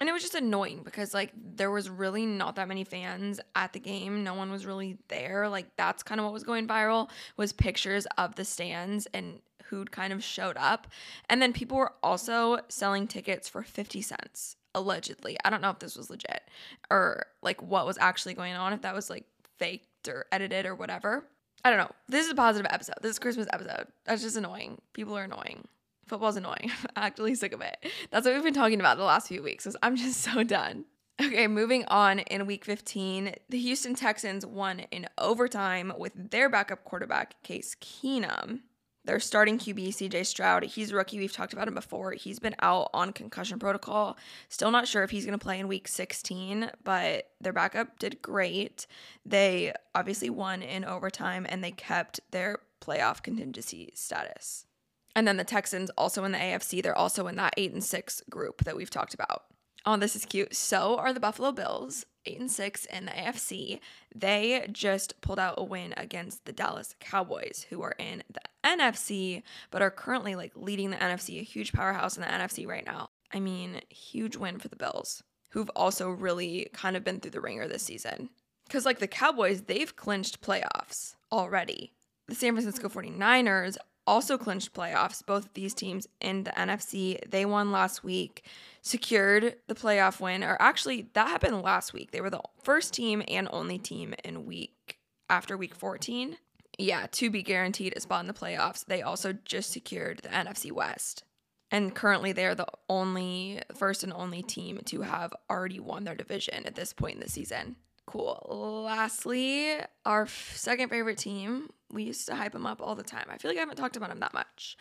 And 0.01 0.09
it 0.09 0.13
was 0.13 0.23
just 0.23 0.35
annoying 0.35 0.83
because 0.85 1.15
like 1.15 1.33
there 1.37 1.71
was 1.71 1.89
really 1.89 2.27
not 2.27 2.57
that 2.57 2.69
many 2.69 2.85
fans 2.85 3.41
at 3.55 3.73
the 3.73 3.79
game. 3.79 4.25
No 4.25 4.35
one 4.35 4.51
was 4.51 4.67
really 4.67 4.99
there. 5.09 5.49
Like 5.49 5.77
that's 5.77 6.03
kind 6.03 6.21
of 6.21 6.25
what 6.25 6.33
was 6.33 6.45
going 6.45 6.67
viral 6.67 7.11
was 7.37 7.53
pictures 7.53 8.07
of 8.19 8.35
the 8.35 8.45
stands 8.45 9.07
and 9.15 9.41
who'd 9.65 9.93
kind 9.93 10.13
of 10.13 10.23
showed 10.23 10.57
up. 10.57 10.89
And 11.31 11.41
then 11.41 11.53
people 11.53 11.77
were 11.77 11.93
also 12.03 12.59
selling 12.69 13.07
tickets 13.07 13.49
for 13.49 13.63
50 13.63 14.03
cents 14.03 14.57
allegedly. 14.75 15.37
I 15.45 15.51
don't 15.51 15.63
know 15.63 15.71
if 15.71 15.79
this 15.79 15.97
was 15.97 16.11
legit 16.11 16.43
or 16.91 17.27
like 17.43 17.63
what 17.63 17.87
was 17.87 17.99
actually 17.99 18.35
going 18.35 18.55
on, 18.55 18.73
if 18.73 18.83
that 18.83 18.95
was 18.95 19.09
like 19.09 19.25
faked 19.59 20.09
or 20.09 20.27
edited 20.33 20.67
or 20.67 20.75
whatever. 20.75 21.25
I 21.65 21.71
don't 21.71 21.79
know. 21.79 21.93
This 22.09 22.27
is 22.27 22.33
a 22.33 22.37
positive 22.37 22.71
episode. 22.71 22.97
This 23.01 23.13
is 23.13 23.19
Christmas 23.19 23.47
episode. 23.53 23.87
That's 24.05 24.23
just 24.23 24.37
annoying. 24.37 24.81
People 24.93 25.17
are 25.17 25.25
annoying. 25.25 25.67
Football's 26.07 26.37
annoying. 26.37 26.71
I'm 26.97 27.05
actually 27.05 27.35
sick 27.35 27.53
of 27.53 27.61
it. 27.61 27.77
That's 28.11 28.27
what 28.27 28.35
we've 28.35 28.45
been 28.45 28.55
talking 28.55 28.81
about 28.81 28.97
the 28.97 29.05
last 29.05 29.29
few 29.29 29.43
weeks. 29.43 29.67
Is 29.67 29.77
I'm 29.83 29.97
just 29.97 30.21
so 30.33 30.43
done. 30.43 30.85
Okay, 31.23 31.47
moving 31.47 31.85
on 31.87 32.19
in 32.19 32.45
week 32.45 32.65
15, 32.65 33.37
the 33.49 33.59
Houston 33.59 33.95
Texans 33.95 34.45
won 34.45 34.81
in 34.91 35.07
overtime 35.17 35.93
with 35.97 36.13
their 36.17 36.49
backup 36.49 36.83
quarterback, 36.83 37.41
Case 37.45 37.77
Keenum. 37.81 38.63
Their 39.05 39.21
starting 39.21 39.59
QB, 39.59 39.89
CJ 39.89 40.27
Stroud, 40.27 40.65
he's 40.65 40.91
a 40.91 40.97
rookie. 40.97 41.19
We've 41.19 41.33
talked 41.33 41.53
about 41.53 41.69
him 41.69 41.75
before. 41.75 42.13
He's 42.13 42.41
been 42.41 42.57
out 42.61 42.91
on 42.93 43.13
concussion 43.13 43.61
protocol. 43.61 44.17
Still 44.49 44.73
not 44.73 44.89
sure 44.89 45.05
if 45.05 45.11
he's 45.11 45.25
going 45.27 45.39
to 45.39 45.43
play 45.43 45.61
in 45.61 45.69
week 45.69 45.87
16, 45.87 46.71
but 46.83 47.29
their 47.41 47.53
backup 47.53 47.99
did 47.99 48.21
great. 48.21 48.87
They 49.25 49.73
obviously 49.95 50.31
won 50.31 50.63
in 50.63 50.85
overtime 50.85 51.47
and 51.49 51.63
they 51.63 51.71
kept 51.71 52.19
their 52.31 52.59
playoff 52.81 53.23
contingency 53.23 53.93
status. 53.95 54.67
And 55.17 55.29
then 55.29 55.37
the 55.37 55.45
Texans 55.45 55.91
also 55.97 56.25
in 56.25 56.33
the 56.33 56.39
AFC, 56.39 56.83
they're 56.83 56.97
also 56.97 57.27
in 57.27 57.37
that 57.37 57.55
8 57.57 57.73
and 57.73 57.85
6 57.85 58.23
group 58.29 58.65
that 58.65 58.77
we've 58.77 58.91
talked 58.91 59.15
about. 59.15 59.45
Oh, 59.87 59.97
this 59.97 60.17
is 60.17 60.25
cute. 60.25 60.55
So 60.55 60.97
are 60.97 61.13
the 61.13 61.21
Buffalo 61.21 61.53
Bills 61.53 62.07
eight 62.27 62.41
and 62.41 62.51
six 62.51 62.85
in 62.87 63.07
the 63.07 63.13
AFC. 63.13 63.81
They 64.15 64.67
just 64.71 65.21
pulled 65.21 65.39
out 65.39 65.55
a 65.59 65.65
win 65.65 65.95
against 65.97 66.45
the 66.45 66.53
Dallas 66.53 66.95
Cowboys, 67.01 67.67
who 67.71 67.83
are 67.83 67.95
in 67.99 68.23
the 68.31 68.41
NFC, 68.65 69.43
but 69.71 69.83
are 69.83 69.91
currently 69.91 70.35
like 70.35 70.53
leading 70.55 70.91
the 70.91 70.97
NFC, 70.97 71.41
a 71.41 71.45
huge 71.45 71.73
powerhouse 71.73 72.17
in 72.17 72.23
the 72.23 72.29
NFC 72.29 72.67
right 72.67 72.87
now. 72.87 73.11
I 73.33 73.41
mean, 73.41 73.81
huge 73.89 74.37
win 74.37 74.59
for 74.59 74.69
the 74.69 74.77
Bills, 74.77 75.23
who've 75.51 75.71
also 75.71 76.09
really 76.11 76.69
kind 76.73 76.97
of 76.97 77.05
been 77.05 77.21
through 77.21 77.33
the 77.33 77.41
ringer 77.41 77.67
this 77.67 77.83
season. 77.83 78.31
Because, 78.67 78.87
like 78.87 78.99
the 78.99 79.07
Cowboys, 79.07 79.63
they've 79.63 79.95
clinched 79.95 80.41
playoffs 80.41 81.17
already. 81.31 81.93
The 82.29 82.35
San 82.35 82.55
Francisco 82.55 82.89
49ers 82.89 83.77
also 84.07 84.39
clinched 84.39 84.75
playoffs, 84.75 85.25
both 85.25 85.47
of 85.47 85.55
these 85.55 85.75
teams 85.75 86.07
in 86.21 86.45
the 86.45 86.51
NFC. 86.53 87.19
They 87.29 87.45
won 87.45 87.73
last 87.73 88.05
week, 88.05 88.45
secured 88.83 89.57
the 89.67 89.75
playoff 89.75 90.21
win, 90.21 90.45
or 90.45 90.57
actually, 90.61 91.09
that 91.15 91.29
happened 91.29 91.63
last 91.63 91.93
week. 91.93 92.11
They 92.11 92.21
were 92.21 92.31
the 92.31 92.43
first 92.63 92.95
team 92.95 93.23
and 93.29 93.49
only 93.51 93.79
team 93.79 94.15
in 94.25 94.47
week 94.47 94.99
after 95.31 95.57
week 95.57 95.75
14. 95.75 96.37
Yeah, 96.79 97.07
to 97.13 97.31
be 97.31 97.43
guaranteed 97.43 97.95
a 97.97 98.01
spot 98.01 98.21
in 98.21 98.27
the 98.27 98.35
playoffs. 98.35 98.85
They 98.85 99.03
also 99.03 99.33
just 99.33 99.71
secured 99.71 100.21
the 100.23 100.29
NFC 100.29 100.73
West. 100.73 101.25
And 101.71 101.95
currently, 101.95 102.33
they're 102.33 102.55
the 102.55 102.67
only, 102.89 103.61
first 103.75 104.05
and 104.05 104.13
only 104.13 104.43
team 104.43 104.81
to 104.87 105.03
have 105.03 105.33
already 105.51 105.81
won 105.81 106.05
their 106.05 106.15
division 106.15 106.67
at 106.67 106.75
this 106.75 106.93
point 106.93 107.17
in 107.17 107.21
the 107.21 107.29
season. 107.29 107.77
Cool. 108.07 108.85
Lastly, 108.87 109.77
our 110.05 110.27
second 110.27 110.91
favorite 110.91 111.19
team, 111.19 111.71
we 111.95 112.03
used 112.03 112.27
to 112.27 112.35
hype 112.35 112.53
them 112.53 112.67
up 112.67 112.83
all 112.83 112.95
the 112.95 113.03
time. 113.03 113.27
I 113.31 113.39
feel 113.39 113.51
like 113.51 113.59
I 113.59 113.61
haven't 113.61 113.77
talked 113.77 113.97
about 113.97 114.11
them 114.11 114.21
that 114.21 114.35
much. 114.35 114.77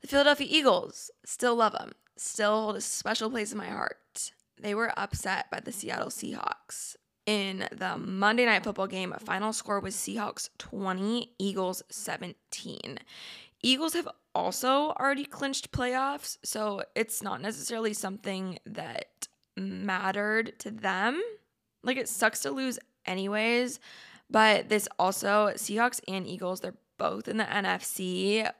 The 0.00 0.08
Philadelphia 0.08 0.46
Eagles, 0.50 1.10
still 1.24 1.56
love 1.56 1.72
them, 1.72 1.92
still 2.16 2.62
hold 2.62 2.76
a 2.76 2.80
special 2.80 3.30
place 3.30 3.52
in 3.52 3.58
my 3.58 3.68
heart. 3.68 4.32
They 4.60 4.74
were 4.74 4.92
upset 4.96 5.50
by 5.50 5.60
the 5.60 5.72
Seattle 5.72 6.08
Seahawks. 6.08 6.96
In 7.24 7.68
the 7.70 7.96
Monday 7.96 8.44
Night 8.44 8.64
Football 8.64 8.88
game, 8.88 9.14
final 9.24 9.52
score 9.52 9.78
was 9.80 9.94
Seahawks 9.94 10.48
20, 10.58 11.34
Eagles 11.38 11.82
17. 11.88 12.98
Eagles 13.62 13.94
have 13.94 14.08
also 14.34 14.90
already 14.98 15.24
clinched 15.24 15.70
playoffs, 15.70 16.38
so 16.42 16.82
it's 16.96 17.22
not 17.22 17.40
necessarily 17.40 17.92
something 17.92 18.58
that 18.66 19.28
mattered 19.56 20.58
to 20.58 20.70
them 20.70 21.22
like 21.84 21.96
it 21.96 22.08
sucks 22.08 22.40
to 22.40 22.50
lose 22.50 22.78
anyways, 23.06 23.80
but 24.32 24.68
this 24.68 24.88
also 24.98 25.50
Seahawks 25.54 26.00
and 26.08 26.26
Eagles, 26.26 26.60
they're 26.60 26.74
both 26.98 27.28
in 27.28 27.36
the 27.36 27.44
NFC 27.44 28.50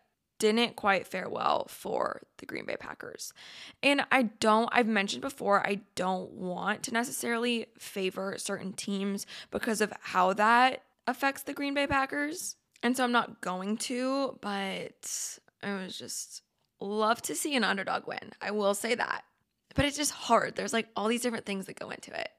didn't 0.42 0.74
quite 0.74 1.06
fare 1.06 1.28
well 1.28 1.66
for 1.68 2.22
the 2.38 2.46
Green 2.46 2.66
Bay 2.66 2.74
Packers. 2.76 3.32
And 3.80 4.04
I 4.10 4.24
don't, 4.24 4.68
I've 4.72 4.88
mentioned 4.88 5.22
before, 5.22 5.64
I 5.64 5.82
don't 5.94 6.32
want 6.32 6.82
to 6.82 6.92
necessarily 6.92 7.66
favor 7.78 8.34
certain 8.38 8.72
teams 8.72 9.24
because 9.52 9.80
of 9.80 9.92
how 10.00 10.32
that 10.32 10.82
affects 11.06 11.44
the 11.44 11.54
Green 11.54 11.74
Bay 11.74 11.86
Packers. 11.86 12.56
And 12.82 12.96
so 12.96 13.04
I'm 13.04 13.12
not 13.12 13.40
going 13.40 13.76
to, 13.78 14.36
but 14.40 15.38
I 15.62 15.74
was 15.74 15.96
just 15.96 16.42
love 16.80 17.22
to 17.22 17.36
see 17.36 17.54
an 17.54 17.62
underdog 17.62 18.08
win. 18.08 18.32
I 18.40 18.50
will 18.50 18.74
say 18.74 18.96
that. 18.96 19.22
But 19.76 19.84
it's 19.84 19.96
just 19.96 20.10
hard. 20.10 20.56
There's 20.56 20.72
like 20.72 20.88
all 20.96 21.06
these 21.06 21.22
different 21.22 21.46
things 21.46 21.66
that 21.66 21.78
go 21.78 21.90
into 21.90 22.18
it. 22.18 22.30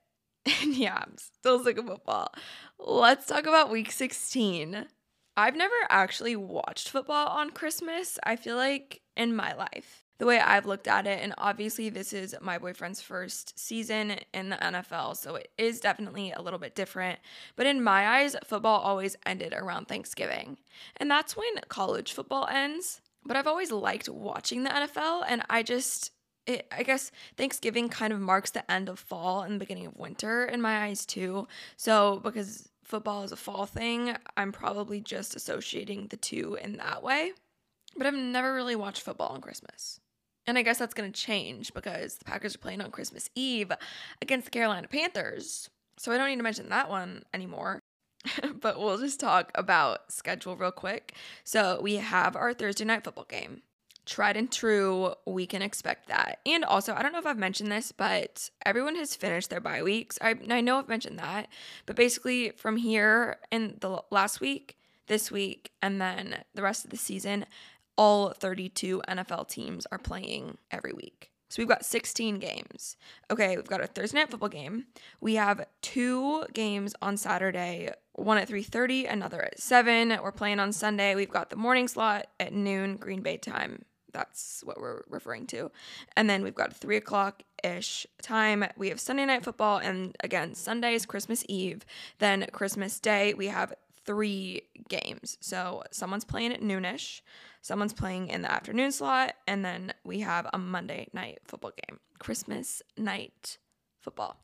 And 0.61 0.75
yeah, 0.75 0.95
I'm 0.95 1.15
still 1.17 1.63
sick 1.63 1.77
of 1.77 1.85
football. 1.85 2.33
Let's 2.77 3.27
talk 3.27 3.45
about 3.45 3.71
week 3.71 3.91
16. 3.91 4.87
I've 5.35 5.55
never 5.55 5.73
actually 5.89 6.35
watched 6.35 6.89
football 6.89 7.27
on 7.27 7.51
Christmas, 7.51 8.19
I 8.23 8.35
feel 8.35 8.55
like, 8.55 9.01
in 9.15 9.35
my 9.35 9.53
life. 9.53 10.03
The 10.19 10.27
way 10.27 10.39
I've 10.39 10.67
looked 10.67 10.87
at 10.87 11.07
it, 11.07 11.19
and 11.21 11.33
obviously, 11.37 11.89
this 11.89 12.13
is 12.13 12.35
my 12.39 12.59
boyfriend's 12.59 13.01
first 13.01 13.57
season 13.57 14.17
in 14.33 14.49
the 14.49 14.57
NFL, 14.57 15.17
so 15.17 15.35
it 15.35 15.49
is 15.57 15.79
definitely 15.79 16.31
a 16.31 16.41
little 16.41 16.59
bit 16.59 16.75
different. 16.75 17.19
But 17.55 17.65
in 17.65 17.83
my 17.83 18.07
eyes, 18.19 18.35
football 18.45 18.79
always 18.79 19.15
ended 19.25 19.53
around 19.53 19.87
Thanksgiving. 19.87 20.57
And 20.97 21.09
that's 21.09 21.35
when 21.35 21.55
college 21.67 22.13
football 22.13 22.47
ends. 22.47 23.01
But 23.25 23.37
I've 23.37 23.47
always 23.47 23.71
liked 23.71 24.07
watching 24.07 24.63
the 24.63 24.69
NFL, 24.69 25.23
and 25.27 25.41
I 25.49 25.63
just 25.63 26.11
it, 26.45 26.67
I 26.71 26.83
guess 26.83 27.11
Thanksgiving 27.37 27.89
kind 27.89 28.13
of 28.13 28.19
marks 28.19 28.51
the 28.51 28.69
end 28.69 28.89
of 28.89 28.99
fall 28.99 29.41
and 29.41 29.55
the 29.55 29.59
beginning 29.59 29.87
of 29.87 29.95
winter 29.95 30.45
in 30.45 30.61
my 30.61 30.83
eyes 30.83 31.05
too. 31.05 31.47
So 31.77 32.19
because 32.23 32.69
football 32.83 33.23
is 33.23 33.31
a 33.31 33.37
fall 33.37 33.65
thing, 33.65 34.15
I'm 34.35 34.51
probably 34.51 34.99
just 34.99 35.35
associating 35.35 36.07
the 36.07 36.17
two 36.17 36.55
in 36.61 36.77
that 36.77 37.03
way. 37.03 37.31
But 37.95 38.07
I've 38.07 38.13
never 38.13 38.53
really 38.53 38.75
watched 38.75 39.01
football 39.01 39.29
on 39.29 39.41
Christmas. 39.41 39.99
And 40.45 40.57
I 40.57 40.61
guess 40.61 40.79
that's 40.79 40.93
going 40.93 41.11
to 41.11 41.19
change 41.19 41.73
because 41.73 42.17
the 42.17 42.25
Packers 42.25 42.55
are 42.55 42.59
playing 42.59 42.81
on 42.81 42.91
Christmas 42.91 43.29
Eve 43.35 43.71
against 44.21 44.45
the 44.45 44.51
Carolina 44.51 44.87
Panthers. 44.87 45.69
So 45.97 46.11
I 46.11 46.17
don't 46.17 46.27
need 46.27 46.37
to 46.37 46.43
mention 46.43 46.69
that 46.69 46.89
one 46.89 47.23
anymore. 47.33 47.79
but 48.61 48.79
we'll 48.79 48.97
just 48.97 49.19
talk 49.19 49.51
about 49.55 50.11
schedule 50.11 50.55
real 50.55 50.71
quick. 50.71 51.15
So 51.43 51.79
we 51.81 51.95
have 51.95 52.35
our 52.35 52.53
Thursday 52.53 52.85
night 52.85 53.03
football 53.03 53.25
game. 53.25 53.61
Tried 54.05 54.37
and 54.37 54.51
true, 54.51 55.13
we 55.25 55.45
can 55.45 55.61
expect 55.61 56.07
that. 56.07 56.39
And 56.45 56.63
also, 56.63 56.93
I 56.93 57.01
don't 57.01 57.11
know 57.11 57.19
if 57.19 57.25
I've 57.25 57.37
mentioned 57.37 57.71
this, 57.71 57.91
but 57.91 58.49
everyone 58.65 58.95
has 58.95 59.15
finished 59.15 59.49
their 59.49 59.61
bye 59.61 59.83
weeks. 59.83 60.17
I, 60.21 60.35
I 60.49 60.61
know 60.61 60.77
I've 60.77 60.89
mentioned 60.89 61.19
that, 61.19 61.47
but 61.85 61.95
basically, 61.95 62.51
from 62.51 62.77
here 62.77 63.37
in 63.51 63.77
the 63.79 64.01
last 64.11 64.41
week, 64.41 64.77
this 65.07 65.31
week, 65.31 65.71
and 65.81 65.99
then 65.99 66.43
the 66.53 66.61
rest 66.61 66.85
of 66.85 66.91
the 66.91 66.97
season, 66.97 67.45
all 67.97 68.29
32 68.31 69.01
NFL 69.07 69.47
teams 69.47 69.85
are 69.91 69.97
playing 69.97 70.57
every 70.71 70.93
week. 70.93 71.31
So 71.53 71.61
we've 71.61 71.69
got 71.69 71.85
16 71.85 72.39
games. 72.39 72.97
Okay, 73.29 73.55
we've 73.55 73.67
got 73.67 73.83
a 73.83 73.85
Thursday 73.85 74.17
night 74.17 74.31
football 74.31 74.49
game. 74.49 74.85
We 75.21 75.35
have 75.35 75.67
two 75.83 76.45
games 76.51 76.95
on 76.99 77.15
Saturday, 77.15 77.91
one 78.13 78.39
at 78.39 78.49
3:30, 78.49 79.05
another 79.05 79.43
at 79.43 79.59
7. 79.59 80.17
We're 80.23 80.31
playing 80.31 80.59
on 80.59 80.73
Sunday. 80.73 81.13
We've 81.13 81.29
got 81.29 81.51
the 81.51 81.55
morning 81.55 81.87
slot 81.87 82.25
at 82.39 82.53
noon, 82.53 82.97
Green 82.97 83.21
Bay 83.21 83.37
time. 83.37 83.85
That's 84.13 84.61
what 84.63 84.79
we're 84.79 85.01
referring 85.09 85.47
to. 85.47 85.71
And 86.15 86.29
then 86.29 86.43
we've 86.43 86.55
got 86.55 86.75
three 86.75 86.97
o'clock 86.97 87.43
ish 87.63 88.05
time. 88.21 88.63
We 88.77 88.89
have 88.89 88.99
Sunday 88.99 89.25
night 89.25 89.43
football, 89.43 89.79
and 89.79 90.15
again, 90.23 90.55
Sunday 90.55 90.93
is 90.93 91.05
Christmas 91.05 91.43
Eve. 91.49 91.85
Then 92.19 92.45
Christmas 92.51 92.99
Day, 92.99 93.33
we 93.33 93.47
have 93.47 93.73
three 94.05 94.63
games. 94.89 95.37
So 95.41 95.83
someone's 95.91 96.25
playing 96.25 96.53
at 96.53 96.61
noonish, 96.61 97.21
someone's 97.61 97.93
playing 97.93 98.27
in 98.27 98.41
the 98.41 98.51
afternoon 98.51 98.91
slot, 98.91 99.33
and 99.47 99.63
then 99.63 99.93
we 100.03 100.19
have 100.19 100.47
a 100.53 100.57
Monday 100.57 101.07
night 101.13 101.39
football 101.45 101.71
game. 101.87 101.99
Christmas 102.19 102.81
night 102.97 103.57
football. 104.01 104.37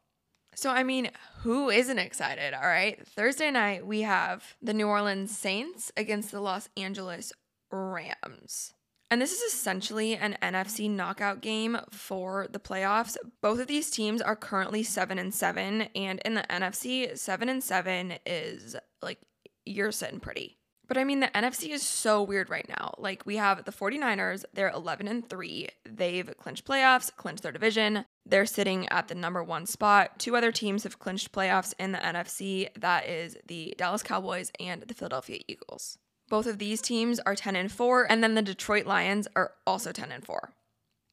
So, 0.56 0.72
I 0.72 0.84
mean, 0.84 1.12
who 1.44 1.70
isn't 1.70 2.00
excited? 2.00 2.54
All 2.54 2.68
right. 2.68 3.06
Thursday 3.08 3.52
night, 3.52 3.86
we 3.86 4.02
have 4.02 4.56
the 4.62 4.74
New 4.74 4.88
Orleans 4.88 5.38
Saints 5.38 5.92
against 5.96 6.32
the 6.32 6.42
Los 6.42 6.68
Angeles 6.76 7.32
Rams. 7.72 8.74
And 9.12 9.22
this 9.22 9.32
is 9.32 9.54
essentially 9.54 10.16
an 10.16 10.38
NFC 10.42 10.90
knockout 10.90 11.42
game 11.42 11.78
for 11.90 12.48
the 12.52 12.60
playoffs. 12.60 13.18
Both 13.42 13.60
of 13.60 13.68
these 13.68 13.90
teams 13.90 14.22
are 14.22 14.36
currently 14.36 14.84
7 14.84 15.18
and 15.18 15.34
7 15.34 15.82
and 15.96 16.22
in 16.24 16.36
the 16.36 16.46
NFC 16.50 17.18
7 17.18 17.50
and 17.50 17.64
7 17.64 18.14
is 18.26 18.76
like 19.02 19.20
you're 19.66 19.92
sitting 19.92 20.20
pretty. 20.20 20.60
But 20.90 20.98
I 20.98 21.04
mean, 21.04 21.20
the 21.20 21.28
NFC 21.28 21.70
is 21.70 21.84
so 21.84 22.24
weird 22.24 22.50
right 22.50 22.68
now. 22.68 22.96
Like, 22.98 23.24
we 23.24 23.36
have 23.36 23.64
the 23.64 23.72
49ers, 23.72 24.44
they're 24.54 24.72
11 24.72 25.08
and 25.08 25.30
3. 25.30 25.70
They've 25.86 26.36
clinched 26.40 26.66
playoffs, 26.66 27.16
clinched 27.16 27.44
their 27.44 27.52
division. 27.52 28.06
They're 28.26 28.48
sitting 28.48 28.90
at 28.90 29.08
the 29.08 29.14
number 29.14 29.44
one 29.44 29.68
spot. 29.68 30.18
Two 30.18 30.36
other 30.36 30.52
teams 30.52 30.84
have 30.84 30.98
clinched 30.98 31.32
playoffs 31.32 31.76
in 31.80 31.92
the 31.92 32.00
NFC 32.00 32.70
that 32.80 33.08
is 33.08 33.38
the 33.48 33.76
Dallas 33.78 34.02
Cowboys 34.02 34.52
and 34.60 34.82
the 34.82 34.96
Philadelphia 34.96 35.42
Eagles. 35.48 36.00
Both 36.30 36.46
of 36.46 36.60
these 36.60 36.82
teams 36.82 37.20
are 37.22 37.36
10 37.36 37.56
and 37.56 37.72
4, 37.72 38.10
and 38.10 38.24
then 38.24 38.36
the 38.36 38.42
Detroit 38.42 38.86
Lions 38.86 39.28
are 39.36 39.54
also 39.66 39.92
10 39.92 40.12
and 40.12 40.24
4. 40.24 40.52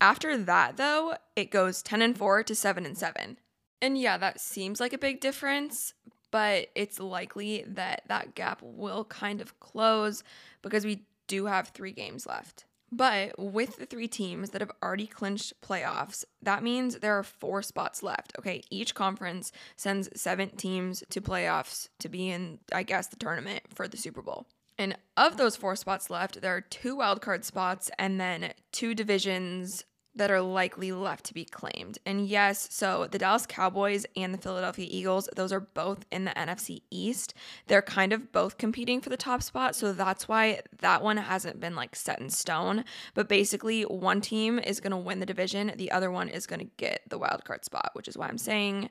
After 0.01 0.37
that, 0.37 0.77
though, 0.77 1.15
it 1.35 1.51
goes 1.51 1.83
10 1.83 2.03
and 2.03 2.17
4 2.17 2.43
to 2.45 2.55
7 2.55 2.85
and 2.85 2.99
7. 2.99 3.39
And 3.81 3.99
yeah, 3.99 4.19
that 4.19 4.41
seems 4.41 4.79
like 4.79 4.93
a 4.93 4.99
big 4.99 5.21
difference, 5.21 5.95
but 6.31 6.69
it's 6.75 7.01
likely 7.01 7.65
that 7.67 8.03
that 8.09 8.35
gap 8.35 8.61
will 8.63 9.05
kind 9.05 9.41
of 9.41 9.59
close 9.59 10.23
because 10.63 10.85
we 10.85 11.07
do 11.27 11.47
have 11.47 11.69
three 11.69 11.93
games 11.93 12.27
left. 12.27 12.67
But 12.93 13.39
with 13.39 13.79
the 13.79 13.87
three 13.87 14.07
teams 14.07 14.51
that 14.51 14.61
have 14.61 14.71
already 14.83 15.07
clinched 15.07 15.61
playoffs, 15.61 16.25
that 16.41 16.63
means 16.63 16.97
there 16.97 17.19
are 17.19 17.25
four 17.25 17.61
spots 17.63 18.03
left. 18.03 18.33
Okay, 18.39 18.63
each 18.71 18.95
conference 18.95 19.51
sends 19.77 20.09
seven 20.19 20.51
teams 20.51 21.03
to 21.11 21.21
playoffs 21.21 21.89
to 21.99 22.09
be 22.09 22.31
in, 22.31 22.61
I 22.73 22.85
guess, 22.85 23.09
the 23.09 23.17
tournament 23.17 23.63
for 23.75 23.89
the 23.89 23.97
Super 23.97 24.23
Bowl. 24.23 24.47
And 24.79 24.97
of 25.17 25.37
those 25.37 25.57
four 25.57 25.77
spots 25.77 26.11
left, 26.11 26.41
there 26.41 26.55
are 26.55 26.61
two 26.61 26.97
wildcard 26.97 27.45
spots 27.45 27.91
and 27.99 28.21
then 28.21 28.53
two 28.73 28.95
divisions 28.95 29.85
that 30.17 30.31
are 30.31 30.41
likely 30.41 30.93
left 30.93 31.25
to 31.27 31.35
be 31.35 31.45
claimed. 31.45 31.99
And 32.07 32.27
yes, 32.27 32.69
so 32.73 33.07
the 33.11 33.19
Dallas 33.19 33.47
Cowboys 33.47 34.07
and 34.17 34.33
the 34.33 34.39
Philadelphia 34.39 34.87
Eagles, 34.91 35.29
those 35.37 35.53
are 35.53 35.61
both 35.61 36.07
in 36.11 36.25
the 36.25 36.31
NFC 36.31 36.83
East. 36.91 37.35
They're 37.67 37.83
kind 37.83 38.13
of 38.13 38.33
both 38.33 38.57
competing 38.57 39.03
for 39.03 39.11
the 39.11 39.19
top 39.19 39.43
spot, 39.43 39.77
so 39.77 39.93
that's 39.93 40.27
why 40.27 40.63
that 40.81 41.03
one 41.03 41.19
hasn't 41.19 41.61
been 41.61 41.77
like 41.77 41.95
set 41.95 42.19
in 42.19 42.31
stone. 42.31 42.85
But 43.15 43.29
basically, 43.29 43.83
one 43.83 44.23
team 44.23 44.59
is 44.59 44.81
going 44.81 44.93
to 44.93 44.97
win 44.97 45.21
the 45.21 45.27
division, 45.27 45.73
the 45.77 45.93
other 45.93 46.11
one 46.11 46.29
is 46.29 46.47
going 46.47 46.61
to 46.61 46.71
get 46.79 47.03
the 47.09 47.19
wild 47.19 47.45
card 47.45 47.67
spot, 47.67 47.91
which 47.93 48.09
is 48.09 48.17
why 48.17 48.29
I'm 48.29 48.39
saying 48.39 48.89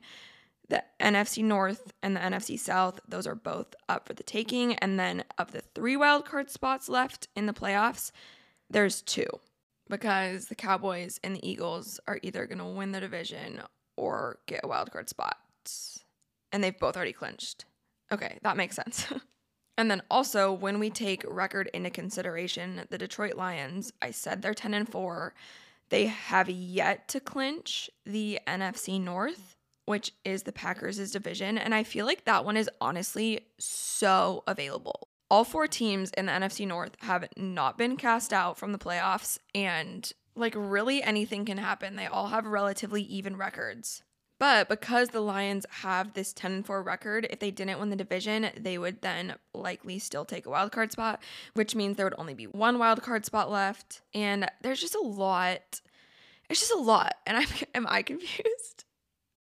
the 0.68 0.82
NFC 1.00 1.44
North 1.44 1.92
and 2.02 2.16
the 2.16 2.20
NFC 2.20 2.58
South, 2.58 3.00
those 3.06 3.26
are 3.26 3.34
both 3.34 3.74
up 3.88 4.06
for 4.06 4.14
the 4.14 4.22
taking. 4.22 4.74
And 4.76 4.98
then 4.98 5.24
of 5.38 5.52
the 5.52 5.62
three 5.74 5.96
wild 5.96 6.24
card 6.24 6.50
spots 6.50 6.88
left 6.88 7.28
in 7.36 7.46
the 7.46 7.52
playoffs, 7.52 8.10
there's 8.68 9.02
two 9.02 9.28
because 9.88 10.46
the 10.46 10.54
Cowboys 10.54 11.20
and 11.22 11.36
the 11.36 11.48
Eagles 11.48 12.00
are 12.08 12.18
either 12.22 12.46
going 12.46 12.58
to 12.58 12.64
win 12.64 12.92
the 12.92 13.00
division 13.00 13.60
or 13.96 14.38
get 14.46 14.60
a 14.64 14.68
wild 14.68 14.90
card 14.90 15.08
spot. 15.08 15.36
And 16.52 16.62
they've 16.62 16.78
both 16.78 16.96
already 16.96 17.12
clinched. 17.12 17.64
Okay, 18.12 18.38
that 18.42 18.56
makes 18.56 18.76
sense. 18.76 19.06
and 19.78 19.90
then 19.90 20.02
also 20.10 20.52
when 20.52 20.78
we 20.78 20.90
take 20.90 21.24
record 21.28 21.70
into 21.74 21.90
consideration, 21.90 22.82
the 22.90 22.98
Detroit 22.98 23.36
Lions, 23.36 23.92
I 24.02 24.10
said 24.10 24.42
they're 24.42 24.54
10 24.54 24.74
and 24.74 24.88
4. 24.88 25.34
They 25.88 26.06
have 26.06 26.48
yet 26.48 27.08
to 27.08 27.20
clinch 27.20 27.90
the 28.04 28.40
NFC 28.46 29.00
North, 29.00 29.55
which 29.86 30.12
is 30.24 30.42
the 30.42 30.52
Packers' 30.52 31.10
division, 31.10 31.56
and 31.58 31.74
I 31.74 31.82
feel 31.82 32.06
like 32.06 32.24
that 32.24 32.44
one 32.44 32.56
is 32.56 32.70
honestly 32.80 33.40
so 33.58 34.44
available 34.46 35.08
all 35.30 35.44
four 35.44 35.66
teams 35.66 36.10
in 36.12 36.26
the 36.26 36.32
NFC 36.32 36.66
North 36.66 36.96
have 37.00 37.28
not 37.36 37.76
been 37.76 37.96
cast 37.96 38.32
out 38.32 38.58
from 38.58 38.72
the 38.72 38.78
playoffs, 38.78 39.38
and 39.54 40.12
like 40.34 40.54
really 40.56 41.02
anything 41.02 41.44
can 41.44 41.58
happen. 41.58 41.96
They 41.96 42.06
all 42.06 42.28
have 42.28 42.46
relatively 42.46 43.02
even 43.02 43.36
records. 43.36 44.02
But 44.38 44.68
because 44.68 45.08
the 45.08 45.20
Lions 45.20 45.64
have 45.70 46.12
this 46.12 46.34
10 46.34 46.62
4 46.62 46.82
record, 46.82 47.26
if 47.30 47.38
they 47.38 47.50
didn't 47.50 47.80
win 47.80 47.88
the 47.88 47.96
division, 47.96 48.50
they 48.56 48.76
would 48.76 49.00
then 49.00 49.36
likely 49.54 49.98
still 49.98 50.26
take 50.26 50.44
a 50.44 50.50
wild 50.50 50.72
card 50.72 50.92
spot, 50.92 51.22
which 51.54 51.74
means 51.74 51.96
there 51.96 52.04
would 52.04 52.14
only 52.18 52.34
be 52.34 52.46
one 52.46 52.78
wild 52.78 53.02
card 53.02 53.24
spot 53.24 53.50
left. 53.50 54.02
And 54.12 54.46
there's 54.60 54.80
just 54.80 54.94
a 54.94 55.00
lot. 55.00 55.80
It's 56.50 56.60
just 56.60 56.72
a 56.72 56.78
lot. 56.78 57.14
And 57.26 57.38
I'm 57.38 57.48
am 57.74 57.86
I 57.88 58.02
confused? 58.02 58.84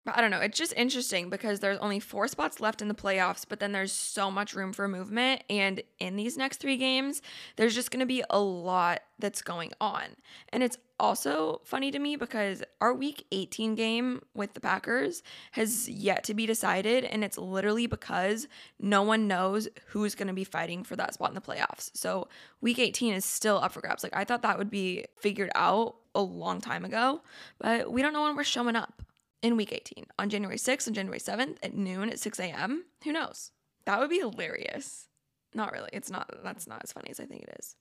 I 0.08 0.22
don't 0.22 0.32
know. 0.32 0.40
It's 0.40 0.58
just 0.58 0.74
interesting 0.76 1.30
because 1.30 1.60
there's 1.60 1.78
only 1.80 2.00
four 2.00 2.28
spots 2.28 2.60
left 2.60 2.82
in 2.82 2.88
the 2.88 2.96
playoffs, 2.96 3.46
but 3.48 3.60
then 3.60 3.74
there's 3.74 3.92
so 3.92 4.32
much 4.32 4.54
room 4.54 4.72
for 4.74 4.88
movement. 4.88 5.44
And 5.50 5.82
in 6.00 6.16
these 6.16 6.38
next 6.38 6.58
three 6.58 6.78
games, 6.78 7.22
there's 7.58 7.76
just 7.76 7.92
going 7.92 8.00
to 8.00 8.06
be 8.06 8.24
a 8.30 8.40
lot 8.40 9.02
that's 9.20 9.42
going 9.42 9.72
on. 9.82 10.04
And 10.50 10.64
it's 10.64 10.78
also 11.00 11.62
funny 11.66 11.92
to 11.92 12.00
me 12.00 12.16
because 12.16 12.64
our 12.82 12.94
week 12.94 13.26
18 13.32 13.76
game 13.76 14.22
with 14.34 14.54
the 14.54 14.62
Packers 14.62 15.22
has 15.52 15.88
yet 15.90 16.24
to 16.26 16.34
be 16.34 16.46
decided. 16.46 17.04
And 17.04 17.24
it's 17.24 17.38
literally 17.38 17.86
because 17.86 18.48
no 18.80 19.04
one 19.04 19.28
knows 19.28 19.68
who's 19.88 20.16
going 20.16 20.28
to 20.28 20.34
be 20.34 20.46
fighting 20.46 20.84
for 20.84 20.96
that 20.96 21.14
spot 21.14 21.30
in 21.30 21.36
the 21.36 21.42
playoffs. 21.42 21.92
So 21.94 22.30
week 22.62 22.80
18 22.80 23.14
is 23.14 23.26
still 23.26 23.58
up 23.58 23.74
for 23.74 23.82
grabs. 23.82 24.04
Like 24.04 24.16
I 24.16 24.24
thought 24.24 24.44
that 24.44 24.58
would 24.58 24.72
be 24.72 25.06
figured 25.20 25.52
out 25.56 25.98
a 26.16 26.22
long 26.22 26.62
time 26.62 26.86
ago, 26.86 27.22
but 27.60 27.92
we 27.92 28.02
don't 28.02 28.14
know 28.14 28.24
when 28.24 28.36
we're 28.36 28.44
showing 28.44 28.76
up 28.76 29.04
in 29.42 29.58
week 29.58 29.72
18 29.74 30.06
on 30.18 30.30
January 30.30 30.58
6th 30.58 30.88
and 30.88 30.96
January 30.96 31.20
7th 31.20 31.58
at 31.64 31.74
noon 31.74 32.10
at 32.10 32.20
6 32.20 32.40
a.m. 32.40 32.86
Who 33.04 33.12
knows? 33.12 33.52
That 33.86 34.00
would 34.00 34.10
be 34.10 34.20
hilarious. 34.20 35.08
Not 35.54 35.72
really. 35.72 35.90
It's 35.94 36.12
not, 36.12 36.30
that's 36.44 36.68
not 36.68 36.82
as 36.84 36.92
funny 36.92 37.10
as 37.10 37.20
I 37.20 37.26
think 37.26 37.44
it 37.44 37.56
is. 37.60 37.76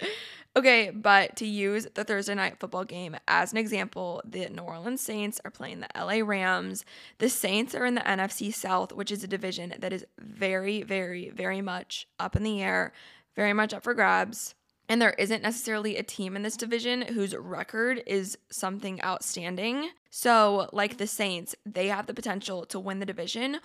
Okay, 0.56 0.90
but 0.90 1.34
to 1.38 1.46
use 1.46 1.88
the 1.94 2.04
Thursday 2.04 2.32
night 2.32 2.60
football 2.60 2.84
game 2.84 3.16
as 3.26 3.50
an 3.50 3.58
example, 3.58 4.22
the 4.24 4.48
New 4.48 4.62
Orleans 4.62 5.00
Saints 5.00 5.40
are 5.44 5.50
playing 5.50 5.80
the 5.80 5.88
LA 5.96 6.24
Rams. 6.24 6.84
The 7.18 7.28
Saints 7.28 7.74
are 7.74 7.84
in 7.84 7.96
the 7.96 8.02
NFC 8.02 8.54
South, 8.54 8.92
which 8.92 9.10
is 9.10 9.24
a 9.24 9.26
division 9.26 9.74
that 9.80 9.92
is 9.92 10.06
very, 10.16 10.84
very, 10.84 11.30
very 11.30 11.60
much 11.60 12.06
up 12.20 12.36
in 12.36 12.44
the 12.44 12.62
air, 12.62 12.92
very 13.34 13.52
much 13.52 13.74
up 13.74 13.82
for 13.82 13.94
grabs. 13.94 14.54
And 14.88 15.00
there 15.00 15.14
isn't 15.18 15.42
necessarily 15.42 15.96
a 15.96 16.02
team 16.02 16.36
in 16.36 16.42
this 16.42 16.56
division 16.56 17.02
whose 17.02 17.34
record 17.34 18.02
is 18.06 18.36
something 18.50 19.02
outstanding. 19.02 19.90
So, 20.10 20.68
like 20.72 20.98
the 20.98 21.06
Saints, 21.06 21.54
they 21.64 21.88
have 21.88 22.06
the 22.06 22.14
potential 22.14 22.66
to 22.66 22.78
win 22.78 23.00
the 23.00 23.06
division, 23.06 23.60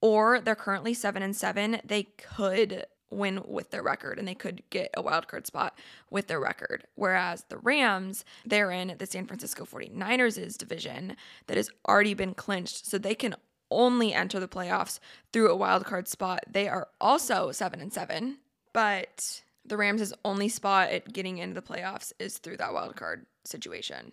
or 0.00 0.40
they're 0.40 0.54
currently 0.54 0.92
7 0.92 1.22
and 1.22 1.34
7. 1.34 1.80
They 1.84 2.04
could 2.18 2.86
win 3.10 3.42
with 3.46 3.70
their 3.70 3.82
record 3.82 4.18
and 4.18 4.26
they 4.26 4.34
could 4.34 4.62
get 4.70 4.90
a 4.96 5.02
wild 5.02 5.28
card 5.28 5.46
spot 5.46 5.78
with 6.10 6.26
their 6.26 6.40
record. 6.40 6.84
Whereas 6.96 7.44
the 7.48 7.58
Rams, 7.58 8.24
they're 8.44 8.70
in 8.70 8.94
the 8.98 9.06
San 9.06 9.26
Francisco 9.26 9.64
49ers' 9.64 10.58
division 10.58 11.16
that 11.46 11.56
has 11.56 11.70
already 11.88 12.14
been 12.14 12.34
clinched. 12.34 12.86
So 12.86 12.98
they 12.98 13.14
can 13.14 13.36
only 13.70 14.12
enter 14.12 14.40
the 14.40 14.48
playoffs 14.48 14.98
through 15.32 15.50
a 15.50 15.56
wild 15.56 15.84
card 15.84 16.08
spot. 16.08 16.40
They 16.50 16.68
are 16.68 16.88
also 17.00 17.52
7 17.52 17.80
and 17.80 17.92
7, 17.92 18.38
but 18.72 19.42
the 19.64 19.76
Rams' 19.76 20.12
only 20.24 20.48
spot 20.48 20.90
at 20.90 21.12
getting 21.12 21.38
into 21.38 21.54
the 21.54 21.66
playoffs 21.66 22.12
is 22.18 22.38
through 22.38 22.58
that 22.58 22.74
wild 22.74 22.96
card 22.96 23.26
situation 23.44 24.12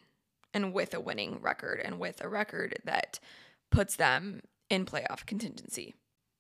and 0.54 0.74
with 0.74 0.94
a 0.94 1.00
winning 1.00 1.40
record 1.42 1.82
and 1.84 2.00
with 2.00 2.22
a 2.22 2.30
record 2.30 2.80
that 2.86 3.20
puts 3.70 3.96
them 3.96 4.42
in 4.70 4.86
playoff 4.86 5.26
contingency. 5.26 5.96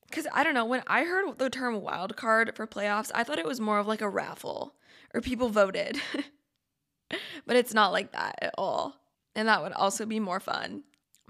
Because 0.09 0.27
I 0.33 0.43
don't 0.43 0.53
know, 0.53 0.65
when 0.65 0.83
I 0.87 1.03
heard 1.03 1.37
the 1.37 1.49
term 1.49 1.81
wild 1.81 2.17
card 2.17 2.55
for 2.55 2.67
playoffs, 2.67 3.11
I 3.13 3.23
thought 3.23 3.39
it 3.39 3.45
was 3.45 3.61
more 3.61 3.79
of 3.79 3.87
like 3.87 4.01
a 4.01 4.09
raffle 4.09 4.75
or 5.13 5.21
people 5.21 5.49
voted. 5.49 6.01
but 7.45 7.55
it's 7.55 7.73
not 7.73 7.91
like 7.91 8.11
that 8.11 8.37
at 8.41 8.53
all. 8.57 8.95
And 9.35 9.47
that 9.47 9.61
would 9.63 9.71
also 9.71 10.05
be 10.05 10.19
more 10.19 10.41
fun. 10.41 10.83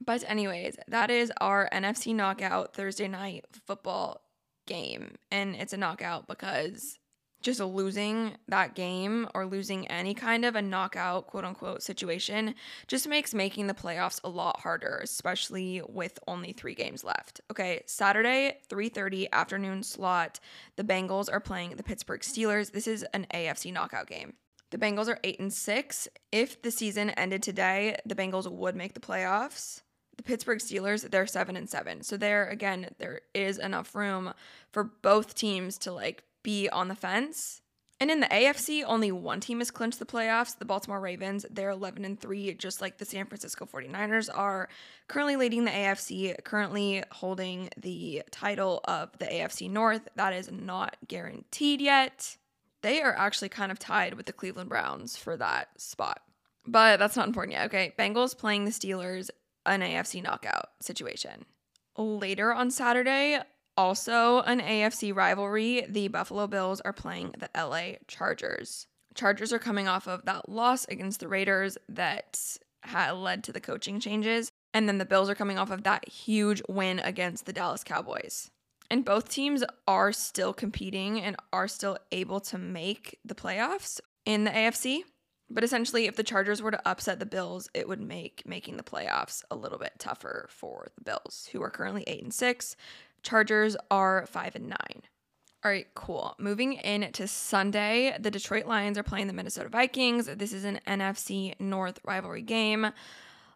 But, 0.04 0.24
anyways, 0.28 0.78
that 0.88 1.12
is 1.12 1.32
our 1.40 1.70
NFC 1.72 2.16
knockout 2.16 2.74
Thursday 2.74 3.08
night 3.08 3.46
football 3.68 4.22
game. 4.66 5.16
And 5.30 5.56
it's 5.56 5.74
a 5.74 5.78
knockout 5.78 6.28
because 6.28 6.98
just 7.42 7.60
losing 7.60 8.38
that 8.48 8.76
game 8.76 9.28
or 9.34 9.46
losing 9.46 9.88
any 9.88 10.14
kind 10.14 10.46
of 10.46 10.56
a 10.56 10.62
knockout 10.62 11.28
quote 11.28 11.46
unquote 11.46 11.84
situation 11.84 12.56
just 12.88 13.08
makes 13.08 13.34
making 13.34 13.68
the 13.68 13.74
playoffs 13.74 14.20
a 14.24 14.30
lot 14.30 14.60
harder 14.60 15.00
especially 15.04 15.82
with 15.88 16.20
only 16.28 16.54
3 16.54 16.76
games 16.76 17.04
left. 17.04 17.42
Okay, 17.52 17.82
Saturday 17.86 18.58
3:30 18.70 19.28
afternoon 19.32 19.84
slot, 19.84 20.40
the 20.76 20.84
Bengals 20.84 21.32
are 21.32 21.40
playing 21.40 21.76
the 21.76 21.84
Pittsburgh 21.84 22.22
Steelers. 22.22 22.72
This 22.72 22.88
is 22.88 23.04
an 23.14 23.28
AFC 23.34 23.72
knockout 23.72 24.08
game. 24.08 24.34
The 24.72 24.78
Bengals 24.78 25.10
are 25.10 25.20
8 25.24 25.40
and 25.40 25.54
6. 25.54 26.08
If 26.32 26.62
the 26.62 26.72
season 26.72 27.10
ended 27.12 27.44
today, 27.44 27.98
the 28.06 28.16
Bengals 28.16 28.50
would 28.50 28.76
make 28.76 28.94
the 28.94 29.02
playoffs. 29.02 29.82
The 30.18 30.24
Pittsburgh 30.24 30.60
Steelers, 30.60 31.10
they're 31.10 31.28
7 31.28 31.56
and 31.56 31.70
7. 31.70 32.04
So 32.04 32.16
there 32.16 32.48
again, 32.48 32.90
there 32.98 33.22
is 33.34 33.58
enough 33.58 33.96
room 33.96 34.34
for 34.72 34.84
both 34.84 35.36
teams 35.36 35.78
to 35.80 35.92
like 35.92 36.24
be 36.44 36.70
on 36.70 36.88
the 36.88 36.96
fence. 36.96 37.62
And 38.00 38.10
in 38.10 38.20
the 38.20 38.28
AFC, 38.28 38.84
only 38.84 39.12
one 39.12 39.42
team 39.42 39.60
has 39.60 39.70
clinched 39.70 40.00
the 40.00 40.06
playoffs, 40.06 40.58
the 40.58 40.66
Baltimore 40.66 41.00
Ravens. 41.00 41.46
They're 41.52 41.70
11 41.70 42.04
and 42.04 42.20
3, 42.20 42.56
just 42.56 42.82
like 42.82 42.98
the 42.98 43.06
San 43.06 43.28
Francisco 43.28 43.68
49ers 43.72 44.28
are 44.34 44.70
currently 45.08 45.36
leading 45.36 45.66
the 45.66 45.72
AFC, 45.72 46.44
currently 46.44 47.04
holding 47.12 47.70
the 47.78 48.24
title 48.32 48.82
of 48.86 49.12
the 49.20 49.26
AFC 49.26 49.70
North. 49.70 50.10
That 50.16 50.34
is 50.34 50.52
not 50.52 50.98
guaranteed 51.08 51.80
yet. 51.80 52.38
They 52.82 53.04
are 53.04 53.14
actually 53.16 53.50
kind 53.50 53.72
of 53.72 53.78
tied 53.78 54.16
with 54.16 54.26
the 54.26 54.34
Cleveland 54.34 54.70
Browns 54.70 55.16
for 55.16 55.38
that 55.38 55.80
spot. 55.80 56.22
But 56.66 56.98
that's 56.98 57.16
not 57.16 57.28
important 57.28 57.54
yet. 57.54 57.68
Okay, 57.68 57.94
Bengals 58.00 58.36
playing 58.36 58.66
the 58.66 58.72
Steelers, 58.72 59.30
an 59.68 59.82
AFC 59.82 60.24
knockout 60.24 60.70
situation. 60.80 61.46
Later 61.96 62.52
on 62.52 62.72
Saturday, 62.72 63.40
also, 63.78 64.42
an 64.42 64.60
AFC 64.60 65.16
rivalry, 65.16 65.86
the 65.88 66.08
Buffalo 66.10 66.48
Bills 66.48 66.82
are 66.82 66.94
playing 66.94 67.34
the 67.38 67.50
LA 67.56 67.98
Chargers. 68.08 68.88
Chargers 69.16 69.52
are 69.54 69.60
coming 69.60 69.88
off 69.88 70.08
of 70.08 70.26
that 70.26 70.50
loss 70.50 70.86
against 70.86 71.20
the 71.20 71.28
Raiders 71.28 71.78
that 71.90 72.58
had 72.84 73.12
led 73.12 73.44
to 73.46 73.52
the 73.52 73.62
coaching 73.62 74.00
changes. 74.00 74.52
And 74.74 74.88
then 74.88 74.98
the 74.98 75.06
Bills 75.06 75.30
are 75.30 75.36
coming 75.36 75.58
off 75.58 75.72
of 75.72 75.84
that 75.84 76.08
huge 76.08 76.62
win 76.68 77.00
against 77.00 77.46
the 77.46 77.54
Dallas 77.54 77.84
Cowboys. 77.84 78.52
And 78.90 79.06
both 79.06 79.30
teams 79.30 79.64
are 79.88 80.12
still 80.12 80.54
competing 80.54 81.22
and 81.22 81.36
are 81.54 81.68
still 81.68 81.98
able 82.12 82.40
to 82.42 82.58
make 82.58 83.20
the 83.24 83.36
playoffs 83.36 84.00
in 84.26 84.44
the 84.44 84.52
AFC. 84.52 85.04
But 85.50 85.64
essentially, 85.66 86.08
if 86.08 86.16
the 86.16 86.24
Chargers 86.24 86.62
were 86.62 86.72
to 86.72 86.88
upset 86.88 87.20
the 87.20 87.26
Bills, 87.26 87.70
it 87.74 87.88
would 87.88 88.00
make 88.00 88.44
making 88.46 88.78
the 88.78 88.84
playoffs 88.84 89.44
a 89.52 89.56
little 89.56 89.78
bit 89.78 89.94
tougher 90.00 90.48
for 90.50 90.88
the 90.96 91.04
Bills, 91.04 91.50
who 91.52 91.62
are 91.62 91.70
currently 91.70 92.06
8 92.08 92.24
and 92.24 92.34
6. 92.34 92.76
Chargers 93.24 93.76
are 93.90 94.26
5 94.28 94.56
and 94.56 94.68
9. 94.70 94.78
All 95.64 95.70
right, 95.70 95.88
cool. 95.94 96.34
Moving 96.40 96.74
in 96.74 97.12
to 97.12 97.28
Sunday, 97.28 98.16
the 98.20 98.32
Detroit 98.32 98.66
Lions 98.66 98.98
are 98.98 99.04
playing 99.04 99.28
the 99.28 99.34
Minnesota 99.34 99.70
Vikings. 99.70 100.26
This 100.26 100.54
is 100.54 100.64
an 100.64 100.80
NFC 100.88 101.60
North 101.60 102.00
rivalry 102.04 102.42
game. 102.42 102.92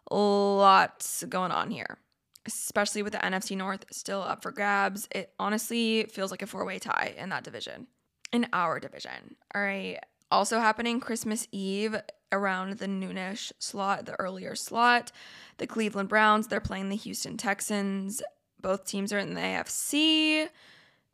Lots 0.08 1.24
going 1.24 1.50
on 1.50 1.72
here, 1.72 1.98
especially 2.46 3.02
with 3.02 3.12
the 3.12 3.18
NFC 3.18 3.56
North 3.56 3.86
still 3.90 4.22
up 4.22 4.42
for 4.42 4.52
grabs. 4.52 5.08
It 5.10 5.32
honestly 5.40 6.04
feels 6.04 6.30
like 6.30 6.42
a 6.42 6.46
four 6.46 6.64
way 6.64 6.78
tie 6.78 7.14
in 7.18 7.30
that 7.30 7.42
division, 7.42 7.88
in 8.32 8.46
our 8.52 8.78
division. 8.78 9.34
All 9.52 9.62
right. 9.62 9.98
Also 10.30 10.60
happening 10.60 11.00
Christmas 11.00 11.48
Eve 11.50 11.96
around 12.30 12.78
the 12.78 12.86
noonish 12.86 13.50
slot, 13.58 14.06
the 14.06 14.18
earlier 14.20 14.54
slot. 14.54 15.10
The 15.58 15.66
Cleveland 15.66 16.08
Browns, 16.08 16.46
they're 16.46 16.60
playing 16.60 16.88
the 16.88 16.96
Houston 16.96 17.36
Texans. 17.36 18.22
Both 18.60 18.84
teams 18.84 19.12
are 19.12 19.18
in 19.18 19.34
the 19.34 19.40
AFC. 19.40 20.48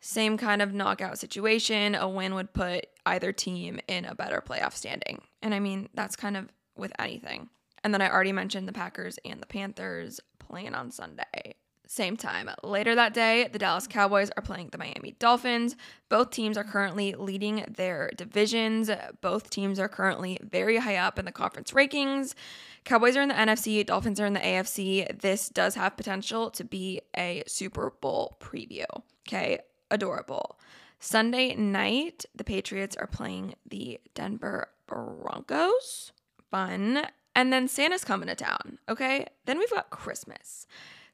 Same 0.01 0.37
kind 0.37 0.63
of 0.63 0.75
knockout 0.75 1.19
situation. 1.19 1.95
A 1.95 2.09
win 2.09 2.35
would 2.35 2.53
put 2.53 2.87
either 3.07 3.33
team 3.33 3.81
in 3.87 4.05
a 4.05 4.15
better 4.15 4.43
playoff 4.45 4.73
standing. 4.73 5.21
And 5.43 5.55
I 5.55 5.61
mean, 5.61 5.89
that's 5.95 6.17
kind 6.17 6.37
of 6.37 6.49
with 6.77 6.93
anything. 6.99 7.49
And 7.85 7.93
then 7.93 8.03
I 8.03 8.11
already 8.11 8.33
mentioned 8.33 8.67
the 8.67 8.73
Packers 8.73 9.19
and 9.25 9.41
the 9.41 9.47
Panthers 9.47 10.21
playing 10.39 10.75
on 10.75 10.91
Sunday. 10.91 11.57
Same 11.93 12.17
time. 12.17 12.49
Later 12.63 12.95
that 12.95 13.13
day, 13.13 13.51
the 13.53 13.59
Dallas 13.59 13.87
Cowboys 13.87 14.31
are 14.35 14.43
playing 14.43 14.71
the 14.73 14.79
Miami 14.79 15.15
Dolphins. 15.19 15.77
Both 16.09 16.31
teams 16.31 16.57
are 16.57 16.65
currently 16.65 17.15
leading 17.15 17.67
their 17.69 18.11
divisions. 18.17 18.91
Both 19.21 19.51
teams 19.51 19.79
are 19.79 19.91
currently 19.91 20.39
very 20.43 20.79
high 20.79 20.97
up 20.97 21.19
in 21.19 21.27
the 21.27 21.33
conference 21.33 21.73
rankings. 21.73 22.33
Cowboys 22.85 23.15
are 23.15 23.21
in 23.21 23.29
the 23.29 23.35
NFC, 23.35 23.85
Dolphins 23.85 24.19
are 24.21 24.25
in 24.25 24.33
the 24.33 24.41
AFC. 24.41 25.21
This 25.21 25.51
does 25.51 25.75
have 25.75 25.99
potential 25.99 26.49
to 26.53 26.65
be 26.65 27.03
a 27.15 27.43
Super 27.47 27.93
Bowl 28.01 28.39
preview. 28.41 28.87
Okay, 29.29 29.59
adorable. 29.91 30.59
Sunday 30.99 31.55
night, 31.55 32.25
the 32.35 32.43
Patriots 32.43 32.97
are 32.97 33.07
playing 33.07 33.55
the 33.69 34.01
Denver 34.15 34.71
Broncos. 34.87 36.13
Fun. 36.51 37.07
And 37.37 37.53
then 37.53 37.69
Santa's 37.69 38.03
coming 38.03 38.29
to 38.29 38.35
town. 38.35 38.79
Okay, 38.89 39.27
then 39.45 39.59
we've 39.59 39.71
got 39.71 39.91
Christmas. 39.91 40.67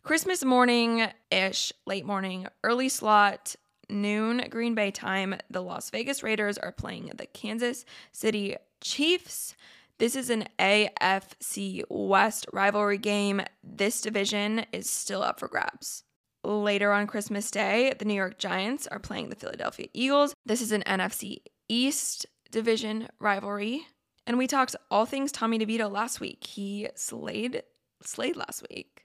Christmas 0.08 0.42
morning 0.42 1.06
ish, 1.30 1.70
late 1.84 2.06
morning, 2.06 2.46
early 2.64 2.88
slot, 2.88 3.56
noon 3.90 4.42
Green 4.48 4.74
Bay 4.74 4.90
time. 4.90 5.34
The 5.50 5.62
Las 5.62 5.90
Vegas 5.90 6.22
Raiders 6.22 6.56
are 6.56 6.72
playing 6.72 7.12
the 7.14 7.26
Kansas 7.26 7.84
City 8.10 8.56
Chiefs. 8.80 9.54
This 9.98 10.16
is 10.16 10.30
an 10.30 10.46
AFC 10.58 11.82
West 11.90 12.46
rivalry 12.54 12.96
game. 12.96 13.42
This 13.62 14.00
division 14.00 14.64
is 14.72 14.88
still 14.88 15.22
up 15.22 15.38
for 15.38 15.46
grabs. 15.46 16.04
Later 16.42 16.90
on 16.90 17.06
Christmas 17.06 17.50
Day, 17.50 17.92
the 17.98 18.06
New 18.06 18.14
York 18.14 18.38
Giants 18.38 18.86
are 18.86 18.98
playing 18.98 19.28
the 19.28 19.36
Philadelphia 19.36 19.88
Eagles. 19.92 20.34
This 20.46 20.62
is 20.62 20.72
an 20.72 20.84
NFC 20.86 21.42
East 21.68 22.24
division 22.50 23.08
rivalry. 23.20 23.86
And 24.26 24.38
we 24.38 24.46
talked 24.46 24.74
all 24.90 25.04
things 25.04 25.32
Tommy 25.32 25.58
DeVito 25.58 25.92
last 25.92 26.18
week. 26.18 26.46
He 26.46 26.88
slayed 26.94 27.62
slayed 28.02 28.36
last 28.36 28.64
week. 28.70 29.04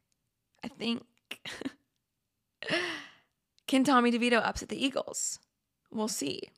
I 0.63 0.67
think. 0.67 1.03
Can 3.67 3.83
Tommy 3.83 4.11
DeVito 4.11 4.41
upset 4.43 4.69
the 4.69 4.83
Eagles? 4.83 5.39
We'll 5.91 6.07
see. 6.07 6.49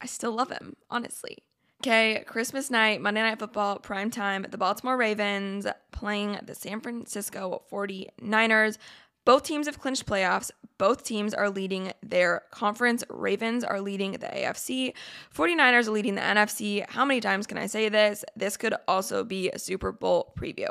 I 0.00 0.06
still 0.06 0.32
love 0.32 0.50
him, 0.50 0.76
honestly. 0.90 1.38
Okay, 1.82 2.24
Christmas 2.26 2.70
night, 2.70 3.02
Monday 3.02 3.20
Night 3.20 3.38
Football, 3.38 3.78
prime 3.78 4.10
time. 4.10 4.46
The 4.48 4.56
Baltimore 4.56 4.96
Ravens 4.96 5.66
playing 5.92 6.38
the 6.42 6.54
San 6.54 6.80
Francisco 6.80 7.62
49ers. 7.70 8.78
Both 9.24 9.42
teams 9.42 9.66
have 9.66 9.78
clinched 9.78 10.06
playoffs. 10.06 10.50
Both 10.76 11.04
teams 11.04 11.32
are 11.34 11.50
leading 11.50 11.92
their 12.02 12.42
conference. 12.50 13.04
Ravens 13.08 13.64
are 13.64 13.80
leading 13.80 14.12
the 14.12 14.26
AFC. 14.26 14.94
49ers 15.34 15.86
are 15.86 15.90
leading 15.90 16.14
the 16.14 16.20
NFC. 16.20 16.88
How 16.88 17.04
many 17.04 17.20
times 17.20 17.46
can 17.46 17.58
I 17.58 17.66
say 17.66 17.88
this? 17.88 18.24
This 18.36 18.56
could 18.56 18.74
also 18.86 19.24
be 19.24 19.50
a 19.50 19.58
Super 19.58 19.92
Bowl 19.92 20.32
preview. 20.38 20.68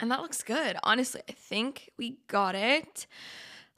And 0.00 0.10
that 0.10 0.20
looks 0.20 0.42
good. 0.42 0.76
Honestly, 0.82 1.22
I 1.28 1.32
think 1.32 1.90
we 1.98 2.18
got 2.28 2.54
it. 2.54 3.06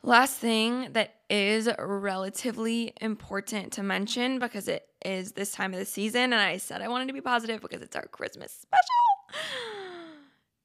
Last 0.03 0.37
thing 0.37 0.93
that 0.93 1.15
is 1.29 1.69
relatively 1.79 2.95
important 3.01 3.73
to 3.75 3.83
mention 3.83 4.39
because 4.39 4.69
it 4.69 4.87
is 5.05 5.33
this 5.33 5.53
time 5.53 5.73
of 5.73 5.79
the 5.79 5.87
season, 5.87 6.33
and 6.33 6.35
I 6.35 6.57
said 6.57 6.83
I 6.83 6.89
wanted 6.89 7.09
to 7.09 7.15
be 7.15 7.21
positive 7.21 7.61
because 7.61 7.83
it's 7.83 7.97
our 7.97 8.07
Christmas 8.07 8.53
special. 8.53 9.43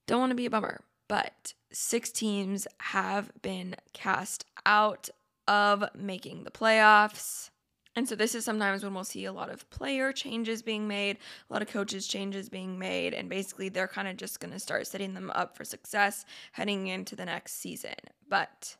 Don't 0.07 0.19
want 0.19 0.31
to 0.31 0.35
be 0.35 0.45
a 0.45 0.49
bummer, 0.49 0.81
but 1.07 1.53
six 1.71 2.11
teams 2.11 2.67
have 2.79 3.31
been 3.41 3.75
cast 3.93 4.45
out 4.65 5.09
of 5.47 5.83
making 5.95 6.43
the 6.43 6.51
playoffs. 6.51 7.49
And 7.95 8.07
so 8.09 8.15
this 8.15 8.35
is 8.35 8.43
sometimes 8.43 8.83
when 8.83 8.93
we'll 8.93 9.05
see 9.05 9.25
a 9.25 9.31
lot 9.31 9.49
of 9.49 9.69
player 9.69 10.11
changes 10.11 10.61
being 10.61 10.87
made, 10.87 11.17
a 11.49 11.53
lot 11.53 11.61
of 11.61 11.69
coaches 11.69 12.07
changes 12.07 12.49
being 12.49 12.77
made, 12.77 13.13
and 13.13 13.29
basically 13.29 13.69
they're 13.69 13.87
kind 13.87 14.07
of 14.07 14.17
just 14.17 14.39
going 14.39 14.51
to 14.51 14.59
start 14.59 14.85
setting 14.87 15.13
them 15.13 15.31
up 15.31 15.55
for 15.55 15.63
success 15.63 16.25
heading 16.51 16.87
into 16.87 17.15
the 17.15 17.25
next 17.25 17.53
season. 17.53 17.95
But 18.27 18.75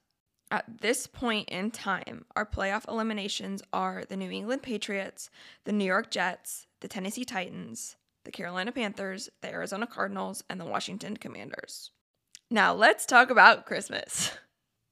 at 0.52 0.66
this 0.82 1.08
point 1.08 1.50
in 1.50 1.72
time, 1.72 2.26
our 2.36 2.46
playoff 2.46 2.88
eliminations 2.90 3.64
are 3.72 4.04
the 4.08 4.18
New 4.18 4.30
England 4.30 4.64
Patriots, 4.64 5.30
the 5.64 5.72
New 5.72 5.86
York 5.86 6.12
Jets, 6.12 6.68
the 6.82 6.88
Tennessee 6.88 7.26
Titans, 7.26 7.96
the 8.26 8.32
Carolina 8.32 8.72
Panthers, 8.72 9.30
the 9.42 9.50
Arizona 9.50 9.88
Cardinals, 9.88 10.44
and 10.50 10.60
the 10.60 10.66
Washington 10.66 11.16
Commanders. 11.16 11.92
Now, 12.52 12.74
let's 12.74 13.06
talk 13.06 13.30
about 13.30 13.66
Christmas. 13.66 14.32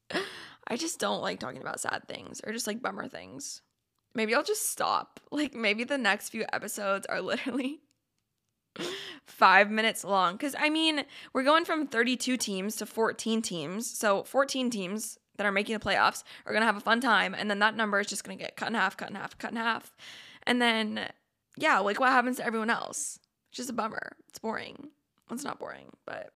I 0.67 0.77
just 0.77 0.99
don't 0.99 1.21
like 1.21 1.39
talking 1.39 1.61
about 1.61 1.79
sad 1.79 2.07
things 2.07 2.41
or 2.45 2.53
just 2.53 2.67
like 2.67 2.81
bummer 2.81 3.07
things. 3.07 3.61
Maybe 4.15 4.35
I'll 4.35 4.43
just 4.43 4.69
stop. 4.69 5.19
Like, 5.31 5.55
maybe 5.55 5.83
the 5.83 5.97
next 5.97 6.29
few 6.29 6.45
episodes 6.53 7.05
are 7.07 7.21
literally 7.33 7.81
five 9.25 9.69
minutes 9.69 10.03
long. 10.03 10.33
Because, 10.33 10.55
I 10.57 10.69
mean, 10.69 11.05
we're 11.33 11.43
going 11.43 11.65
from 11.65 11.87
32 11.87 12.37
teams 12.37 12.75
to 12.77 12.85
14 12.85 13.41
teams. 13.41 13.89
So, 13.89 14.23
14 14.23 14.69
teams 14.69 15.17
that 15.37 15.45
are 15.45 15.51
making 15.51 15.77
the 15.77 15.83
playoffs 15.83 16.23
are 16.45 16.53
going 16.53 16.61
to 16.61 16.67
have 16.67 16.77
a 16.77 16.81
fun 16.81 17.01
time. 17.01 17.33
And 17.33 17.49
then 17.49 17.59
that 17.59 17.75
number 17.75 17.99
is 17.99 18.07
just 18.07 18.23
going 18.23 18.37
to 18.37 18.43
get 18.43 18.55
cut 18.55 18.69
in 18.69 18.75
half, 18.75 18.97
cut 18.97 19.09
in 19.09 19.15
half, 19.15 19.37
cut 19.37 19.51
in 19.51 19.57
half. 19.57 19.95
And 20.43 20.61
then, 20.61 21.09
yeah, 21.57 21.79
like 21.79 21.99
what 21.99 22.11
happens 22.11 22.37
to 22.37 22.45
everyone 22.45 22.69
else? 22.69 23.19
It's 23.49 23.57
just 23.57 23.69
a 23.69 23.73
bummer. 23.73 24.15
It's 24.29 24.39
boring. 24.39 24.89
It's 25.31 25.43
not 25.43 25.59
boring, 25.59 25.87
but 26.05 26.32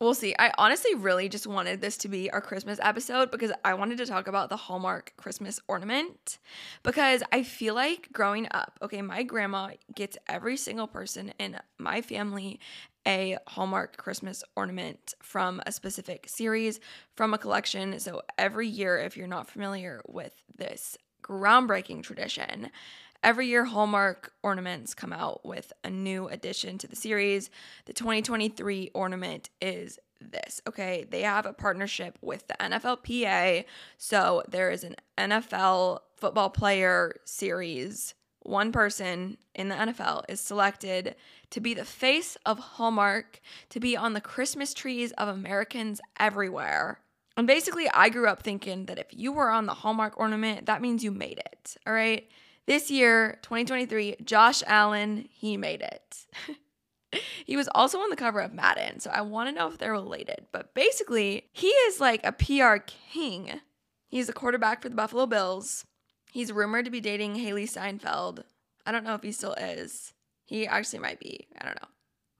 we'll 0.00 0.14
see. 0.14 0.34
I 0.38 0.50
honestly 0.58 0.94
really 0.94 1.28
just 1.28 1.46
wanted 1.46 1.80
this 1.80 1.96
to 1.98 2.08
be 2.08 2.30
our 2.30 2.40
Christmas 2.40 2.80
episode 2.82 3.30
because 3.30 3.52
I 3.64 3.74
wanted 3.74 3.98
to 3.98 4.06
talk 4.06 4.26
about 4.26 4.48
the 4.48 4.56
Hallmark 4.56 5.12
Christmas 5.16 5.60
ornament 5.68 6.38
because 6.82 7.22
I 7.30 7.42
feel 7.42 7.74
like 7.74 8.08
growing 8.12 8.48
up, 8.50 8.78
okay, 8.82 9.02
my 9.02 9.22
grandma 9.22 9.70
gets 9.94 10.16
every 10.26 10.56
single 10.56 10.86
person 10.86 11.32
in 11.38 11.58
my 11.78 12.00
family 12.00 12.58
a 13.06 13.38
Hallmark 13.46 13.96
Christmas 13.96 14.44
ornament 14.56 15.14
from 15.22 15.62
a 15.66 15.72
specific 15.72 16.28
series, 16.28 16.80
from 17.14 17.32
a 17.32 17.38
collection. 17.38 17.98
So 17.98 18.22
every 18.36 18.68
year, 18.68 18.98
if 18.98 19.16
you're 19.16 19.26
not 19.26 19.48
familiar 19.48 20.02
with 20.06 20.34
this 20.54 20.98
groundbreaking 21.22 22.02
tradition, 22.02 22.70
every 23.22 23.46
year 23.46 23.64
Hallmark 23.64 24.32
ornaments 24.42 24.94
come 24.94 25.12
out 25.12 25.44
with 25.44 25.72
a 25.84 25.90
new 25.90 26.28
addition 26.28 26.78
to 26.78 26.86
the 26.86 26.96
series. 26.96 27.50
The 27.86 27.92
2023 27.92 28.90
ornament 28.94 29.50
is 29.60 29.98
this. 30.20 30.60
Okay, 30.68 31.06
they 31.08 31.22
have 31.22 31.46
a 31.46 31.52
partnership 31.52 32.18
with 32.20 32.46
the 32.46 32.56
NFLPA. 32.60 33.64
So 33.98 34.42
there 34.48 34.70
is 34.70 34.84
an 34.84 34.96
NFL 35.18 36.00
football 36.16 36.50
player 36.50 37.14
series 37.24 38.14
one 38.42 38.72
person 38.72 39.36
in 39.54 39.68
the 39.68 39.74
NFL 39.74 40.24
is 40.28 40.40
selected 40.40 41.14
to 41.50 41.60
be 41.60 41.74
the 41.74 41.84
face 41.84 42.36
of 42.46 42.58
Hallmark, 42.58 43.40
to 43.70 43.80
be 43.80 43.96
on 43.96 44.14
the 44.14 44.20
Christmas 44.20 44.72
trees 44.72 45.12
of 45.12 45.28
Americans 45.28 46.00
everywhere. 46.18 47.00
And 47.36 47.46
basically, 47.46 47.88
I 47.92 48.08
grew 48.08 48.26
up 48.26 48.42
thinking 48.42 48.86
that 48.86 48.98
if 48.98 49.06
you 49.10 49.32
were 49.32 49.50
on 49.50 49.66
the 49.66 49.74
Hallmark 49.74 50.18
ornament, 50.18 50.66
that 50.66 50.82
means 50.82 51.04
you 51.04 51.10
made 51.10 51.38
it. 51.38 51.76
All 51.86 51.92
right. 51.92 52.28
This 52.66 52.90
year, 52.90 53.38
2023, 53.42 54.16
Josh 54.24 54.62
Allen, 54.66 55.28
he 55.30 55.56
made 55.56 55.82
it. 55.82 56.26
he 57.46 57.56
was 57.56 57.68
also 57.74 57.98
on 57.98 58.10
the 58.10 58.16
cover 58.16 58.40
of 58.40 58.52
Madden, 58.52 59.00
so 59.00 59.10
I 59.10 59.22
want 59.22 59.48
to 59.48 59.54
know 59.54 59.68
if 59.68 59.78
they're 59.78 59.92
related. 59.92 60.46
But 60.52 60.74
basically, 60.74 61.44
he 61.52 61.68
is 61.68 62.00
like 62.00 62.24
a 62.24 62.32
PR 62.32 62.76
king. 63.12 63.60
He's 64.08 64.28
a 64.28 64.34
quarterback 64.34 64.82
for 64.82 64.88
the 64.88 64.94
Buffalo 64.94 65.26
Bills. 65.26 65.86
He's 66.32 66.52
rumored 66.52 66.84
to 66.84 66.90
be 66.90 67.00
dating 67.00 67.34
Hailee 67.34 67.68
Steinfeld. 67.68 68.44
I 68.86 68.92
don't 68.92 69.04
know 69.04 69.14
if 69.14 69.22
he 69.22 69.32
still 69.32 69.54
is. 69.54 70.14
He 70.44 70.66
actually 70.66 71.00
might 71.00 71.20
be. 71.20 71.46
I 71.60 71.64
don't 71.64 71.80
know. 71.80 71.88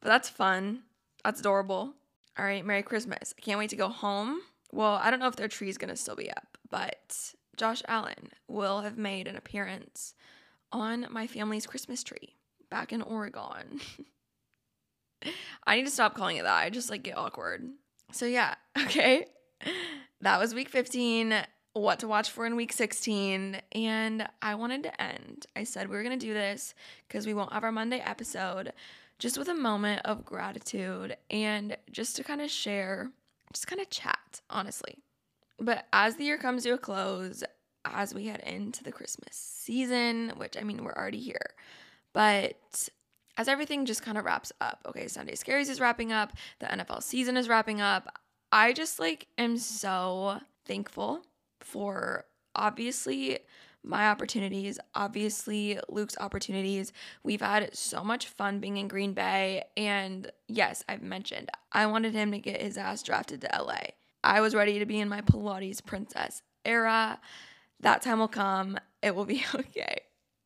But 0.00 0.08
that's 0.08 0.28
fun. 0.28 0.82
That's 1.24 1.40
adorable. 1.40 1.94
All 2.38 2.44
right, 2.44 2.64
Merry 2.64 2.82
Christmas. 2.82 3.34
I 3.36 3.40
can't 3.40 3.58
wait 3.58 3.70
to 3.70 3.76
go 3.76 3.88
home. 3.88 4.40
Well, 4.72 4.94
I 5.02 5.10
don't 5.10 5.20
know 5.20 5.28
if 5.28 5.36
their 5.36 5.48
tree's 5.48 5.78
going 5.78 5.90
to 5.90 5.96
still 5.96 6.16
be 6.16 6.30
up, 6.30 6.56
but 6.70 7.34
Josh 7.60 7.82
Allen 7.86 8.30
will 8.48 8.80
have 8.80 8.96
made 8.96 9.28
an 9.28 9.36
appearance 9.36 10.14
on 10.72 11.06
my 11.10 11.26
family's 11.26 11.66
Christmas 11.66 12.02
tree 12.02 12.34
back 12.70 12.90
in 12.90 13.02
Oregon. 13.02 13.82
I 15.66 15.76
need 15.76 15.84
to 15.84 15.90
stop 15.90 16.14
calling 16.14 16.38
it 16.38 16.44
that. 16.44 16.56
I 16.56 16.70
just 16.70 16.88
like 16.88 17.02
get 17.02 17.18
awkward. 17.18 17.68
So, 18.12 18.24
yeah, 18.24 18.54
okay. 18.78 19.26
That 20.22 20.40
was 20.40 20.54
week 20.54 20.70
15 20.70 21.34
what 21.74 21.98
to 21.98 22.08
watch 22.08 22.30
for 22.30 22.46
in 22.46 22.56
week 22.56 22.72
16 22.72 23.60
and 23.72 24.26
I 24.40 24.54
wanted 24.54 24.84
to 24.84 25.02
end. 25.02 25.44
I 25.54 25.64
said 25.64 25.90
we 25.90 25.96
were 25.96 26.02
going 26.02 26.18
to 26.18 26.26
do 26.26 26.32
this 26.32 26.74
because 27.06 27.26
we 27.26 27.34
won't 27.34 27.52
have 27.52 27.62
our 27.62 27.70
Monday 27.70 28.00
episode 28.00 28.72
just 29.18 29.36
with 29.36 29.48
a 29.48 29.54
moment 29.54 30.00
of 30.06 30.24
gratitude 30.24 31.14
and 31.30 31.76
just 31.90 32.16
to 32.16 32.24
kind 32.24 32.40
of 32.40 32.50
share, 32.50 33.10
just 33.52 33.66
kind 33.66 33.82
of 33.82 33.90
chat, 33.90 34.40
honestly. 34.48 34.96
But 35.60 35.86
as 35.92 36.16
the 36.16 36.24
year 36.24 36.38
comes 36.38 36.62
to 36.64 36.70
a 36.70 36.78
close, 36.78 37.44
as 37.84 38.14
we 38.14 38.26
head 38.26 38.40
into 38.40 38.82
the 38.82 38.92
Christmas 38.92 39.36
season, 39.36 40.32
which 40.36 40.56
I 40.56 40.62
mean, 40.62 40.82
we're 40.82 40.94
already 40.94 41.20
here, 41.20 41.54
but 42.12 42.88
as 43.36 43.48
everything 43.48 43.86
just 43.86 44.02
kind 44.02 44.18
of 44.18 44.24
wraps 44.24 44.52
up, 44.60 44.80
okay, 44.86 45.06
Sunday 45.06 45.34
Scaries 45.34 45.68
is 45.70 45.80
wrapping 45.80 46.12
up, 46.12 46.32
the 46.58 46.66
NFL 46.66 47.02
season 47.02 47.36
is 47.36 47.48
wrapping 47.48 47.80
up. 47.80 48.20
I 48.52 48.72
just 48.72 48.98
like 48.98 49.28
am 49.38 49.56
so 49.58 50.40
thankful 50.64 51.22
for 51.60 52.24
obviously 52.54 53.38
my 53.82 54.08
opportunities, 54.08 54.78
obviously 54.94 55.78
Luke's 55.88 56.16
opportunities. 56.18 56.92
We've 57.22 57.40
had 57.40 57.74
so 57.74 58.04
much 58.04 58.26
fun 58.26 58.60
being 58.60 58.76
in 58.76 58.88
Green 58.88 59.14
Bay. 59.14 59.64
And 59.76 60.30
yes, 60.48 60.84
I've 60.88 61.02
mentioned 61.02 61.50
I 61.72 61.86
wanted 61.86 62.14
him 62.14 62.32
to 62.32 62.38
get 62.38 62.60
his 62.60 62.76
ass 62.76 63.02
drafted 63.02 63.40
to 63.42 63.48
LA. 63.52 63.80
I 64.22 64.40
was 64.40 64.54
ready 64.54 64.78
to 64.78 64.86
be 64.86 65.00
in 65.00 65.08
my 65.08 65.20
Pilates 65.22 65.84
princess 65.84 66.42
era. 66.64 67.20
That 67.80 68.02
time 68.02 68.18
will 68.18 68.28
come. 68.28 68.78
It 69.02 69.14
will 69.14 69.24
be 69.24 69.44
okay. 69.54 70.02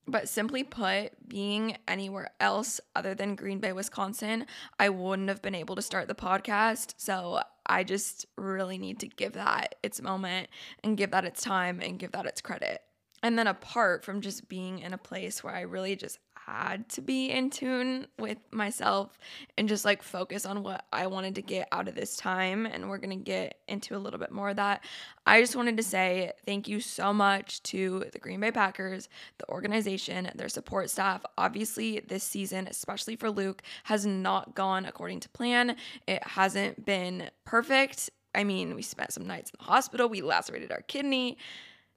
But 0.07 0.29
simply 0.29 0.65
put, 0.65 1.13
being 1.29 1.79
anywhere 1.89 2.31
else 2.39 2.81
other 2.95 3.15
than 3.15 3.37
Green 3.37 3.59
Bay, 3.59 3.73
Wisconsin, 3.73 4.47
I 4.79 4.91
wouldn't 4.91 5.31
have 5.31 5.41
been 5.41 5.55
able 5.55 5.77
to 5.77 5.83
start 5.83 6.09
the 6.09 6.15
podcast. 6.15 6.95
So 6.99 7.41
I 7.67 7.85
just 7.85 8.27
really 8.37 8.77
need 8.77 9.01
to 9.01 9.09
give 9.09 9.33
that 9.33 9.77
its 9.83 10.03
moment 10.03 10.49
and 10.83 10.99
give 10.99 11.11
that 11.13 11.25
its 11.25 11.43
time 11.43 11.81
and 11.81 11.99
give 11.99 12.13
that 12.13 12.27
its 12.27 12.43
credit. 12.43 12.83
And 13.23 13.39
then 13.39 13.47
apart 13.47 14.05
from 14.05 14.21
just 14.21 14.51
being 14.51 14.81
in 14.81 14.93
a 14.93 14.99
place 14.99 15.43
where 15.43 15.55
I 15.55 15.63
really 15.63 15.97
just 15.97 16.19
had 16.47 16.89
to 16.91 17.01
be 17.01 17.31
in 17.31 17.49
tune 17.51 18.07
with 18.19 18.39
myself 18.51 19.19
and 19.57 19.69
just 19.69 19.85
like 19.85 20.03
focus 20.03 20.45
on 20.45 20.63
what 20.63 20.85
I 20.93 21.07
wanted 21.07 21.37
to 21.37 21.43
get 21.43 21.69
out 21.73 21.89
of 21.89 21.95
this 21.95 22.17
time. 22.17 22.67
And 22.67 22.89
we're 22.89 22.99
going 22.99 23.19
to 23.19 23.25
get 23.25 23.61
into 23.67 23.97
a 23.97 23.99
little 23.99 24.19
bit 24.19 24.31
more 24.31 24.51
of 24.51 24.57
that. 24.57 24.85
I 25.27 25.41
just 25.41 25.57
wanted 25.57 25.77
to 25.79 25.83
say 25.83 26.33
thank 26.45 26.69
you 26.69 26.81
so 26.81 27.13
much 27.13 27.63
to 27.65 28.05
the 28.13 28.19
Green 28.19 28.41
Bay 28.41 28.51
Packers, 28.51 29.09
the 29.39 29.49
organization, 29.49 30.31
their 30.35 30.49
support 30.49 30.91
staff. 30.91 31.25
Obviously, 31.39 32.01
this 32.01 32.25
season, 32.25 32.67
especially 32.69 33.17
for 33.17 33.31
Luke, 33.31 33.63
has 33.85 34.05
not 34.05 34.55
gone 34.55 34.85
according 34.85 35.21
to 35.21 35.29
plan. 35.31 35.77
It 36.07 36.23
hasn't 36.27 36.85
been 36.85 37.31
perfect. 37.45 38.11
I 38.35 38.45
mean, 38.45 38.75
we 38.75 38.83
spent 38.83 39.13
some 39.13 39.27
nights 39.27 39.51
in 39.51 39.57
the 39.59 39.65
hospital, 39.65 40.09
we 40.09 40.21
lacerated 40.21 40.73
our 40.73 40.83
kidney. 40.83 41.39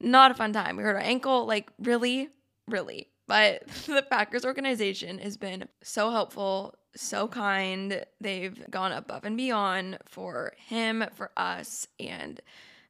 Not 0.00 0.30
a 0.30 0.34
fun 0.34 0.52
time. 0.52 0.76
We 0.76 0.84
hurt 0.84 0.94
our 0.94 1.02
ankle. 1.02 1.44
Like, 1.44 1.70
really, 1.80 2.28
really 2.68 3.08
but 3.28 3.64
the 3.86 4.02
Packers 4.02 4.44
organization 4.44 5.18
has 5.18 5.36
been 5.36 5.68
so 5.82 6.10
helpful, 6.10 6.74
so 6.96 7.28
kind. 7.28 8.04
They've 8.20 8.68
gone 8.70 8.90
above 8.90 9.24
and 9.24 9.36
beyond 9.36 9.98
for 10.06 10.54
him, 10.56 11.04
for 11.14 11.30
us. 11.36 11.86
And 12.00 12.40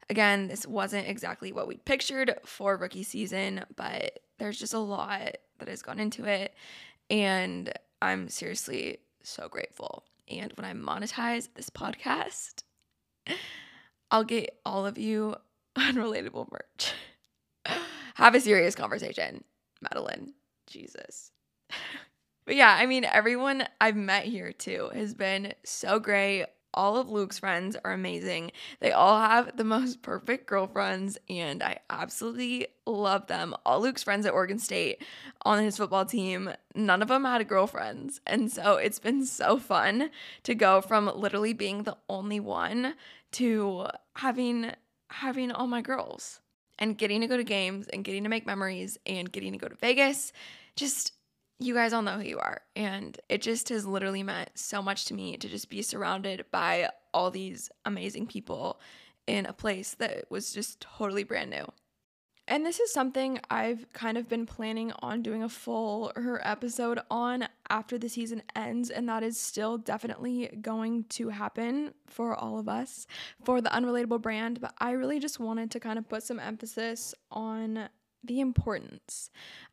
again, 0.09 0.48
this 0.48 0.66
wasn't 0.66 1.09
exactly 1.09 1.53
what 1.53 1.68
we 1.68 1.77
pictured 1.77 2.35
for 2.46 2.77
rookie 2.79 3.03
season, 3.03 3.64
but 3.77 4.20
there's 4.38 4.59
just 4.59 4.72
a 4.72 4.79
lot 4.79 5.37
that 5.59 5.68
has 5.68 5.83
gone 5.83 5.98
into 5.98 6.24
it. 6.24 6.55
And 7.11 7.72
I'm 8.01 8.29
seriously 8.29 8.98
so 9.22 9.48
grateful. 9.48 10.05
And 10.31 10.53
when 10.55 10.64
I 10.64 10.72
monetize 10.72 11.48
this 11.55 11.68
podcast, 11.68 12.62
I'll 14.11 14.24
get 14.24 14.59
all 14.64 14.87
of 14.87 14.96
you 14.98 15.35
unrelatable 15.77 16.51
merch. 16.51 16.92
Have 18.14 18.35
a 18.35 18.40
serious 18.40 18.74
conversation. 18.74 19.44
Madilynn. 19.85 20.33
Jesus. 20.67 21.33
but 22.45 22.57
yeah, 22.57 22.77
I 22.79 22.87
mean, 22.87 23.05
everyone 23.05 23.64
I've 23.81 23.97
met 23.97 24.25
here 24.25 24.53
too 24.53 24.91
has 24.95 25.14
been 25.14 25.55
so 25.64 25.99
great. 25.99 26.47
All 26.75 26.99
of 26.99 27.09
Luke's 27.09 27.38
friends 27.38 27.77
are 27.83 27.93
amazing. 27.93 28.53
They 28.81 28.93
all 28.93 29.19
have 29.19 29.57
the 29.57 29.64
most 29.64 30.03
perfect 30.03 30.47
girlfriends, 30.47 31.17
and 31.29 31.62
I 31.62 31.79
absolutely 31.88 32.69
love 32.87 33.27
them. 33.27 33.55
All 33.64 33.81
Luke's 33.81 34.03
friends 34.03 34.27
at 34.27 34.35
Oregon 34.35 34.59
State 34.59 35.03
on 35.43 35.62
his 35.62 35.79
football 35.79 36.05
team, 36.05 36.51
none 36.75 37.01
of 37.01 37.09
them 37.09 37.25
had 37.25 37.47
girlfriends. 37.49 38.21
And 38.27 38.53
so 38.53 38.77
it's 38.77 38.99
been 38.99 39.25
so 39.25 39.59
fun 39.59 40.11
to 40.43 40.55
go 40.55 40.81
from 40.81 41.11
literally 41.14 41.55
being 41.55 41.85
the 41.85 41.97
only 42.09 42.38
one 42.38 42.95
to 43.33 43.87
having 44.17 44.73
having 45.11 45.51
all 45.51 45.67
my 45.67 45.81
girls 45.81 46.41
and 46.79 46.97
getting 46.97 47.21
to 47.21 47.27
go 47.27 47.37
to 47.37 47.45
games 47.45 47.88
and 47.88 48.05
getting 48.05 48.25
to 48.25 48.29
make 48.29 48.47
memories 48.47 48.99
and 49.07 49.31
getting 49.31 49.53
to 49.53 49.59
go 49.59 49.69
to 49.69 49.75
Vegas. 49.77 50.33
Just 50.77 51.12
you 51.61 51.75
guys 51.75 51.93
all 51.93 52.03
know 52.03 52.19
who 52.19 52.29
you 52.29 52.38
are. 52.38 52.61
And 52.77 53.19
it 53.29 53.43
just 53.43 53.69
has 53.71 53.87
literally 53.87 54.23
meant 54.23 54.51
so 54.55 54.81
much 54.81 55.07
to 55.07 55.14
me 55.14 55.37
to 55.37 55.49
just 55.49 55.69
be 55.69 55.83
surrounded 55.83 56.47
by 56.51 56.91
all 57.12 57.31
these 57.31 57.71
amazing 57.85 58.27
people 58.27 58.81
in 59.27 59.45
a 59.45 59.53
place 59.53 59.95
that 59.95 60.31
was 60.31 60.53
just 60.53 60.81
totally 60.81 61.25
brand 61.25 61.51
new. 61.51 61.67
And 62.51 62.65
this 62.65 62.81
is 62.81 62.91
something 62.91 63.39
I've 63.51 63.93
kind 63.93 64.17
of 64.17 64.27
been 64.27 64.47
planning 64.47 64.91
on 65.01 65.21
doing 65.21 65.43
a 65.43 65.51
full 65.51 66.13
her 66.17 66.41
episode 66.43 66.99
on 67.11 67.47
after 67.69 67.99
the 67.99 68.09
season 68.09 68.43
ends, 68.57 68.89
and 68.89 69.07
that 69.07 69.23
is 69.23 69.39
still 69.39 69.77
definitely 69.77 70.49
going 70.63 71.05
to 71.11 71.29
happen 71.29 71.93
for 72.07 72.35
all 72.35 72.59
of 72.59 72.67
us 72.67 73.07
for 73.45 73.61
the 73.61 73.69
unrelatable 73.69 74.23
brand. 74.23 74.63
But 74.63 74.73
I 74.79 74.93
really 74.93 75.21
just 75.21 75.39
wanted 75.39 75.71
to 75.73 75.81
kind 75.81 75.99
of 75.99 76.09
put 76.09 76.23
some 76.23 76.41
emphasis 76.41 77.15
on 77.31 77.91
the 78.25 78.41
importance 78.41 79.29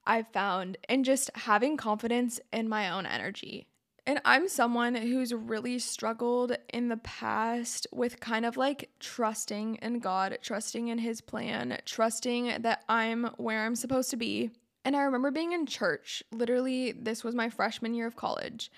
I've 0.06 0.28
found 0.28 0.78
in 0.90 1.06
just 1.06 1.32
having 1.34 1.78
confidence 1.78 2.42
in 2.52 2.68
my 2.68 2.90
own 2.90 3.06
energy 3.06 3.68
and 4.08 4.22
I'm 4.24 4.48
someone 4.48 4.94
who's 4.94 5.34
really 5.34 5.80
struggled 5.80 6.56
in 6.72 6.90
the 6.90 6.98
past 6.98 7.88
with 7.92 8.20
kind 8.20 8.46
of 8.46 8.56
like 8.56 8.92
trusting 9.00 9.76
in 9.82 10.00
God, 10.00 10.38
trusting 10.42 10.90
in 10.90 11.00
His 11.00 11.22
plan, 11.22 11.80
trusting 11.86 12.62
that 12.62 12.84
I'm 12.88 13.26
where 13.38 13.66
I'm 13.66 13.76
supposed 13.76 14.12
to 14.12 14.18
be. 14.18 14.52
And 14.84 14.96
I 14.96 15.02
remember 15.02 15.32
being 15.32 15.54
in 15.54 15.66
church, 15.66 16.22
literally, 16.32 16.92
this 16.92 17.24
was 17.24 17.34
my 17.34 17.50
freshman 17.50 17.96
year 17.96 18.06
of 18.06 18.16
college. 18.16 18.72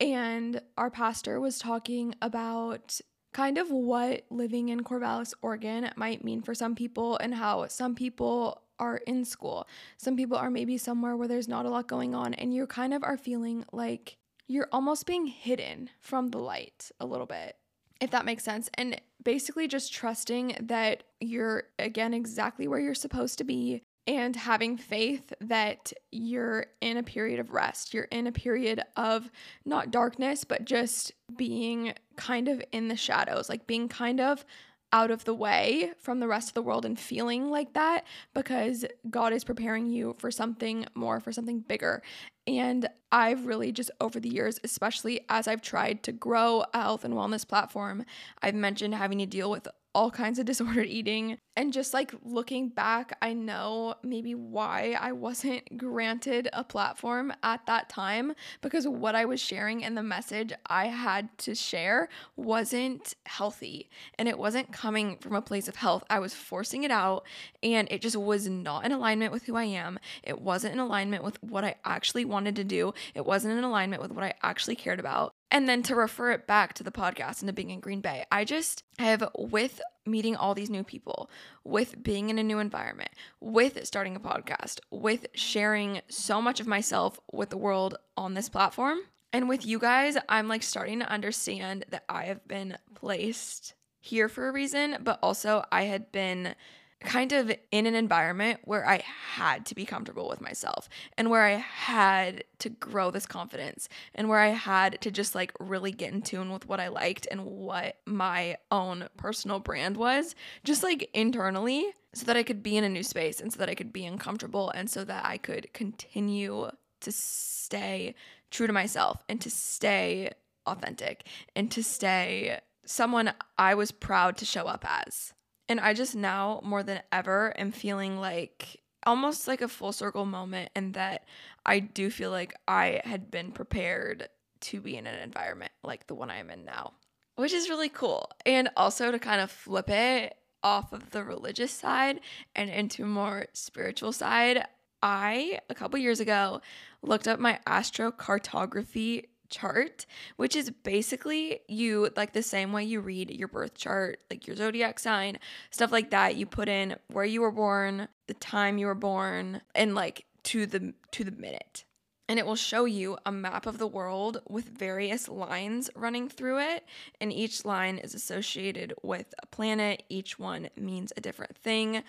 And 0.00 0.60
our 0.76 0.90
pastor 0.90 1.40
was 1.40 1.60
talking 1.60 2.16
about 2.20 3.00
kind 3.32 3.58
of 3.58 3.70
what 3.70 4.24
living 4.30 4.70
in 4.70 4.82
Corvallis, 4.82 5.32
Oregon 5.42 5.90
might 5.94 6.24
mean 6.24 6.42
for 6.42 6.54
some 6.54 6.74
people 6.74 7.16
and 7.18 7.34
how 7.34 7.68
some 7.68 7.94
people 7.94 8.62
are 8.80 8.96
in 8.96 9.24
school. 9.24 9.68
Some 9.96 10.16
people 10.16 10.36
are 10.36 10.50
maybe 10.50 10.76
somewhere 10.76 11.16
where 11.16 11.28
there's 11.28 11.46
not 11.46 11.66
a 11.66 11.70
lot 11.70 11.86
going 11.86 12.16
on 12.16 12.34
and 12.34 12.52
you 12.52 12.66
kind 12.66 12.92
of 12.92 13.04
are 13.04 13.16
feeling 13.16 13.64
like 13.72 14.16
you're 14.48 14.68
almost 14.72 15.06
being 15.06 15.26
hidden 15.26 15.90
from 16.00 16.28
the 16.28 16.38
light 16.38 16.90
a 17.00 17.06
little 17.06 17.26
bit, 17.26 17.56
if 18.00 18.10
that 18.10 18.24
makes 18.24 18.44
sense. 18.44 18.68
And 18.74 19.00
basically 19.22 19.68
just 19.68 19.92
trusting 19.92 20.56
that 20.60 21.04
you're, 21.20 21.64
again, 21.78 22.14
exactly 22.14 22.68
where 22.68 22.80
you're 22.80 22.94
supposed 22.94 23.38
to 23.38 23.44
be 23.44 23.82
and 24.06 24.34
having 24.34 24.76
faith 24.76 25.32
that 25.40 25.92
you're 26.10 26.66
in 26.80 26.96
a 26.96 27.02
period 27.02 27.38
of 27.38 27.52
rest. 27.52 27.94
You're 27.94 28.04
in 28.04 28.26
a 28.26 28.32
period 28.32 28.82
of 28.96 29.30
not 29.64 29.90
darkness, 29.90 30.44
but 30.44 30.64
just 30.64 31.12
being 31.36 31.94
kind 32.16 32.48
of 32.48 32.62
in 32.72 32.88
the 32.88 32.96
shadows, 32.96 33.48
like 33.48 33.66
being 33.66 33.88
kind 33.88 34.20
of 34.20 34.44
out 34.92 35.10
of 35.10 35.24
the 35.24 35.34
way 35.34 35.92
from 35.98 36.20
the 36.20 36.28
rest 36.28 36.48
of 36.48 36.54
the 36.54 36.62
world 36.62 36.84
and 36.84 36.98
feeling 36.98 37.50
like 37.50 37.72
that 37.72 38.04
because 38.34 38.84
God 39.08 39.32
is 39.32 39.42
preparing 39.42 39.86
you 39.86 40.14
for 40.18 40.30
something 40.30 40.84
more, 40.94 41.18
for 41.18 41.32
something 41.32 41.60
bigger. 41.60 42.02
And 42.46 42.88
I've 43.12 43.46
really 43.46 43.70
just 43.72 43.90
over 44.00 44.18
the 44.18 44.28
years, 44.28 44.58
especially 44.64 45.20
as 45.28 45.46
I've 45.46 45.62
tried 45.62 46.02
to 46.04 46.12
grow 46.12 46.64
a 46.74 46.80
health 46.82 47.04
and 47.04 47.14
wellness 47.14 47.46
platform, 47.46 48.04
I've 48.42 48.54
mentioned 48.54 48.94
having 48.94 49.18
to 49.18 49.26
deal 49.26 49.50
with 49.50 49.68
all 49.94 50.10
kinds 50.10 50.38
of 50.38 50.46
disordered 50.52 50.86
eating. 50.86 51.38
And 51.56 51.72
just 51.72 51.92
like 51.92 52.14
looking 52.22 52.70
back, 52.70 53.16
I 53.20 53.34
know 53.34 53.96
maybe 54.02 54.34
why 54.34 54.96
I 54.98 55.12
wasn't 55.12 55.76
granted 55.76 56.48
a 56.52 56.64
platform 56.64 57.32
at 57.42 57.66
that 57.66 57.88
time 57.88 58.32
because 58.62 58.88
what 58.88 59.14
I 59.14 59.26
was 59.26 59.40
sharing 59.40 59.84
and 59.84 59.96
the 59.96 60.02
message 60.02 60.52
I 60.66 60.86
had 60.86 61.36
to 61.38 61.54
share 61.54 62.08
wasn't 62.36 63.14
healthy 63.26 63.90
and 64.18 64.28
it 64.28 64.38
wasn't 64.38 64.72
coming 64.72 65.18
from 65.18 65.34
a 65.34 65.42
place 65.42 65.68
of 65.68 65.76
health. 65.76 66.04
I 66.08 66.20
was 66.20 66.34
forcing 66.34 66.84
it 66.84 66.90
out 66.90 67.26
and 67.62 67.86
it 67.90 68.00
just 68.00 68.16
was 68.16 68.48
not 68.48 68.86
in 68.86 68.92
alignment 68.92 69.32
with 69.32 69.44
who 69.44 69.56
I 69.56 69.64
am. 69.64 69.98
It 70.22 70.40
wasn't 70.40 70.72
in 70.72 70.78
alignment 70.78 71.22
with 71.22 71.42
what 71.42 71.64
I 71.64 71.74
actually 71.84 72.24
wanted 72.24 72.56
to 72.56 72.64
do. 72.64 72.94
It 73.14 73.26
wasn't 73.26 73.58
in 73.58 73.64
alignment 73.64 74.00
with 74.00 74.12
what 74.12 74.24
I 74.24 74.34
actually 74.42 74.76
cared 74.76 75.00
about. 75.00 75.34
And 75.52 75.68
then 75.68 75.82
to 75.82 75.94
refer 75.94 76.30
it 76.30 76.46
back 76.46 76.72
to 76.74 76.82
the 76.82 76.90
podcast 76.90 77.40
and 77.40 77.46
to 77.46 77.52
being 77.52 77.68
in 77.68 77.80
Green 77.80 78.00
Bay, 78.00 78.24
I 78.32 78.46
just 78.46 78.84
have, 78.98 79.28
with 79.36 79.82
meeting 80.06 80.34
all 80.34 80.54
these 80.54 80.70
new 80.70 80.82
people, 80.82 81.28
with 81.62 82.02
being 82.02 82.30
in 82.30 82.38
a 82.38 82.42
new 82.42 82.58
environment, 82.58 83.10
with 83.38 83.84
starting 83.86 84.16
a 84.16 84.20
podcast, 84.20 84.80
with 84.90 85.26
sharing 85.34 86.00
so 86.08 86.40
much 86.40 86.58
of 86.58 86.66
myself 86.66 87.20
with 87.30 87.50
the 87.50 87.58
world 87.58 87.98
on 88.16 88.32
this 88.32 88.48
platform, 88.48 89.00
and 89.30 89.46
with 89.46 89.66
you 89.66 89.78
guys, 89.78 90.16
I'm 90.26 90.48
like 90.48 90.62
starting 90.62 91.00
to 91.00 91.10
understand 91.10 91.84
that 91.90 92.04
I 92.08 92.24
have 92.24 92.48
been 92.48 92.78
placed 92.94 93.74
here 94.00 94.30
for 94.30 94.48
a 94.48 94.52
reason, 94.52 94.96
but 95.00 95.18
also 95.22 95.64
I 95.70 95.82
had 95.82 96.10
been 96.12 96.54
kind 97.02 97.32
of 97.32 97.52
in 97.70 97.86
an 97.86 97.94
environment 97.94 98.60
where 98.64 98.88
I 98.88 99.02
had 99.34 99.66
to 99.66 99.74
be 99.74 99.84
comfortable 99.84 100.28
with 100.28 100.40
myself 100.40 100.88
and 101.18 101.30
where 101.30 101.42
I 101.42 101.54
had 101.54 102.44
to 102.60 102.68
grow 102.68 103.10
this 103.10 103.26
confidence 103.26 103.88
and 104.14 104.28
where 104.28 104.38
I 104.38 104.48
had 104.48 105.00
to 105.02 105.10
just 105.10 105.34
like 105.34 105.52
really 105.60 105.92
get 105.92 106.12
in 106.12 106.22
tune 106.22 106.52
with 106.52 106.66
what 106.66 106.80
I 106.80 106.88
liked 106.88 107.26
and 107.30 107.44
what 107.44 107.96
my 108.06 108.56
own 108.70 109.08
personal 109.16 109.58
brand 109.58 109.96
was, 109.96 110.34
just 110.64 110.82
like 110.82 111.10
internally, 111.12 111.92
so 112.14 112.26
that 112.26 112.36
I 112.36 112.42
could 112.42 112.62
be 112.62 112.76
in 112.76 112.84
a 112.84 112.88
new 112.88 113.02
space 113.02 113.40
and 113.40 113.52
so 113.52 113.58
that 113.58 113.70
I 113.70 113.74
could 113.74 113.92
be 113.92 114.04
uncomfortable 114.04 114.70
and 114.70 114.90
so 114.90 115.04
that 115.04 115.24
I 115.24 115.38
could 115.38 115.72
continue 115.72 116.70
to 117.00 117.12
stay 117.12 118.14
true 118.50 118.66
to 118.66 118.72
myself 118.72 119.22
and 119.28 119.40
to 119.40 119.50
stay 119.50 120.30
authentic 120.66 121.26
and 121.56 121.70
to 121.70 121.82
stay 121.82 122.60
someone 122.84 123.32
I 123.58 123.74
was 123.74 123.92
proud 123.92 124.36
to 124.38 124.44
show 124.44 124.66
up 124.66 124.84
as. 124.86 125.32
And 125.72 125.80
I 125.80 125.94
just 125.94 126.14
now 126.14 126.60
more 126.62 126.82
than 126.82 127.00
ever 127.10 127.58
am 127.58 127.72
feeling 127.72 128.20
like 128.20 128.82
almost 129.06 129.48
like 129.48 129.62
a 129.62 129.68
full 129.68 129.92
circle 129.92 130.26
moment, 130.26 130.68
and 130.74 130.92
that 130.92 131.24
I 131.64 131.78
do 131.78 132.10
feel 132.10 132.30
like 132.30 132.54
I 132.68 133.00
had 133.06 133.30
been 133.30 133.52
prepared 133.52 134.28
to 134.60 134.82
be 134.82 134.98
in 134.98 135.06
an 135.06 135.18
environment 135.20 135.72
like 135.82 136.08
the 136.08 136.14
one 136.14 136.28
I 136.28 136.40
am 136.40 136.50
in 136.50 136.66
now, 136.66 136.92
which 137.36 137.54
is 137.54 137.70
really 137.70 137.88
cool. 137.88 138.28
And 138.44 138.68
also 138.76 139.10
to 139.10 139.18
kind 139.18 139.40
of 139.40 139.50
flip 139.50 139.88
it 139.88 140.36
off 140.62 140.92
of 140.92 141.08
the 141.08 141.24
religious 141.24 141.72
side 141.72 142.20
and 142.54 142.68
into 142.68 143.06
more 143.06 143.46
spiritual 143.54 144.12
side, 144.12 144.66
I 145.02 145.58
a 145.70 145.74
couple 145.74 145.98
years 145.98 146.20
ago 146.20 146.60
looked 147.00 147.26
up 147.26 147.40
my 147.40 147.60
astrocartography 147.66 149.28
chart, 149.52 150.06
which 150.36 150.56
is 150.56 150.70
basically 150.70 151.60
you 151.68 152.10
like 152.16 152.32
the 152.32 152.42
same 152.42 152.72
way 152.72 152.82
you 152.82 153.00
read 153.00 153.30
your 153.30 153.46
birth 153.46 153.74
chart, 153.74 154.18
like 154.30 154.48
your 154.48 154.56
zodiac 154.56 154.98
sign, 154.98 155.38
stuff 155.70 155.92
like 155.92 156.10
that. 156.10 156.34
You 156.34 156.46
put 156.46 156.68
in 156.68 156.96
where 157.06 157.24
you 157.24 157.42
were 157.42 157.52
born, 157.52 158.08
the 158.26 158.34
time 158.34 158.78
you 158.78 158.86
were 158.86 158.96
born, 158.96 159.60
and 159.76 159.94
like 159.94 160.24
to 160.44 160.66
the 160.66 160.94
to 161.12 161.22
the 161.22 161.30
minute. 161.30 161.84
And 162.28 162.38
it 162.38 162.46
will 162.46 162.56
show 162.56 162.86
you 162.86 163.18
a 163.26 163.32
map 163.32 163.66
of 163.66 163.78
the 163.78 163.86
world 163.86 164.40
with 164.48 164.78
various 164.78 165.28
lines 165.28 165.90
running 165.94 166.28
through 166.28 166.60
it. 166.60 166.84
And 167.20 167.32
each 167.32 167.64
line 167.64 167.98
is 167.98 168.14
associated 168.14 168.94
with 169.02 169.34
a 169.42 169.46
planet. 169.46 170.04
Each 170.08 170.38
one 170.38 170.70
means 170.76 171.12
a 171.16 171.20
different 171.20 171.58
thing. 171.58 172.02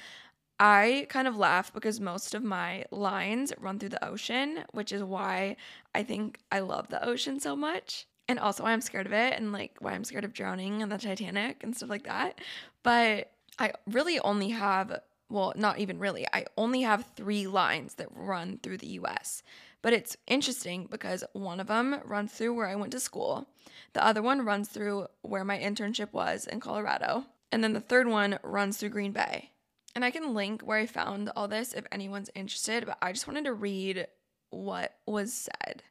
I 0.60 1.08
kind 1.10 1.28
of 1.28 1.36
laugh 1.36 1.74
because 1.74 2.00
most 2.00 2.36
of 2.36 2.44
my 2.44 2.86
lines 2.92 3.54
run 3.60 3.80
through 3.80 3.90
the 3.90 4.06
ocean, 4.06 4.64
which 4.72 4.92
is 4.92 5.04
why 5.04 5.58
I 5.94 6.04
think 6.04 6.40
I 6.52 6.60
love 6.60 6.90
the 6.90 7.04
ocean 7.06 7.40
so 7.40 7.56
much. 7.56 8.06
And 8.30 8.40
also 8.40 8.64
why 8.64 8.72
I'm 8.72 8.82
scared 8.82 9.06
of 9.06 9.14
it 9.14 9.34
and 9.34 9.52
like 9.52 9.76
why 9.80 9.92
I'm 9.92 10.06
scared 10.06 10.24
of 10.24 10.34
drowning 10.34 10.82
and 10.82 10.92
the 10.92 10.98
Titanic 10.98 11.64
and 11.64 11.76
stuff 11.76 11.90
like 11.90 12.06
that. 12.06 12.40
But 12.82 13.32
I 13.60 13.74
really 13.86 14.20
only 14.20 14.50
have, 14.50 15.02
well, 15.30 15.54
not 15.56 15.80
even 15.80 16.00
really, 16.00 16.26
I 16.32 16.46
only 16.58 16.82
have 16.82 17.06
three 17.16 17.48
lines 17.48 17.96
that 17.96 18.08
run 18.16 18.60
through 18.64 18.78
the 18.78 18.88
US. 19.00 19.44
But 19.82 19.92
it's 19.92 20.16
interesting 20.28 20.88
because 20.90 21.26
one 21.34 21.60
of 21.60 21.68
them 21.68 22.00
runs 22.06 22.32
through 22.32 22.54
where 22.54 22.68
I 22.68 22.76
went 22.76 22.94
to 22.94 23.00
school, 23.02 23.50
the 23.92 24.04
other 24.04 24.22
one 24.22 24.46
runs 24.46 24.70
through 24.70 25.08
where 25.22 25.44
my 25.44 25.60
internship 25.60 26.14
was 26.14 26.48
in 26.48 26.62
Colorado, 26.62 27.26
and 27.52 27.64
then 27.64 27.74
the 27.74 27.82
third 27.82 28.08
one 28.08 28.40
runs 28.44 28.78
through 28.78 28.90
Green 28.90 29.12
Bay. 29.12 29.52
And 29.96 30.04
I 30.04 30.12
can 30.12 30.34
link 30.34 30.62
where 30.62 30.80
I 30.80 30.86
found 30.86 31.32
all 31.36 31.48
this 31.48 31.74
if 31.74 31.86
anyone's 31.92 32.30
interested, 32.34 32.86
but 32.86 32.98
I 33.02 33.12
just 33.12 33.28
wanted 33.28 33.46
to 33.46 33.54
read 33.54 34.08
what 34.50 34.96
was 35.06 35.34
said 35.34 35.84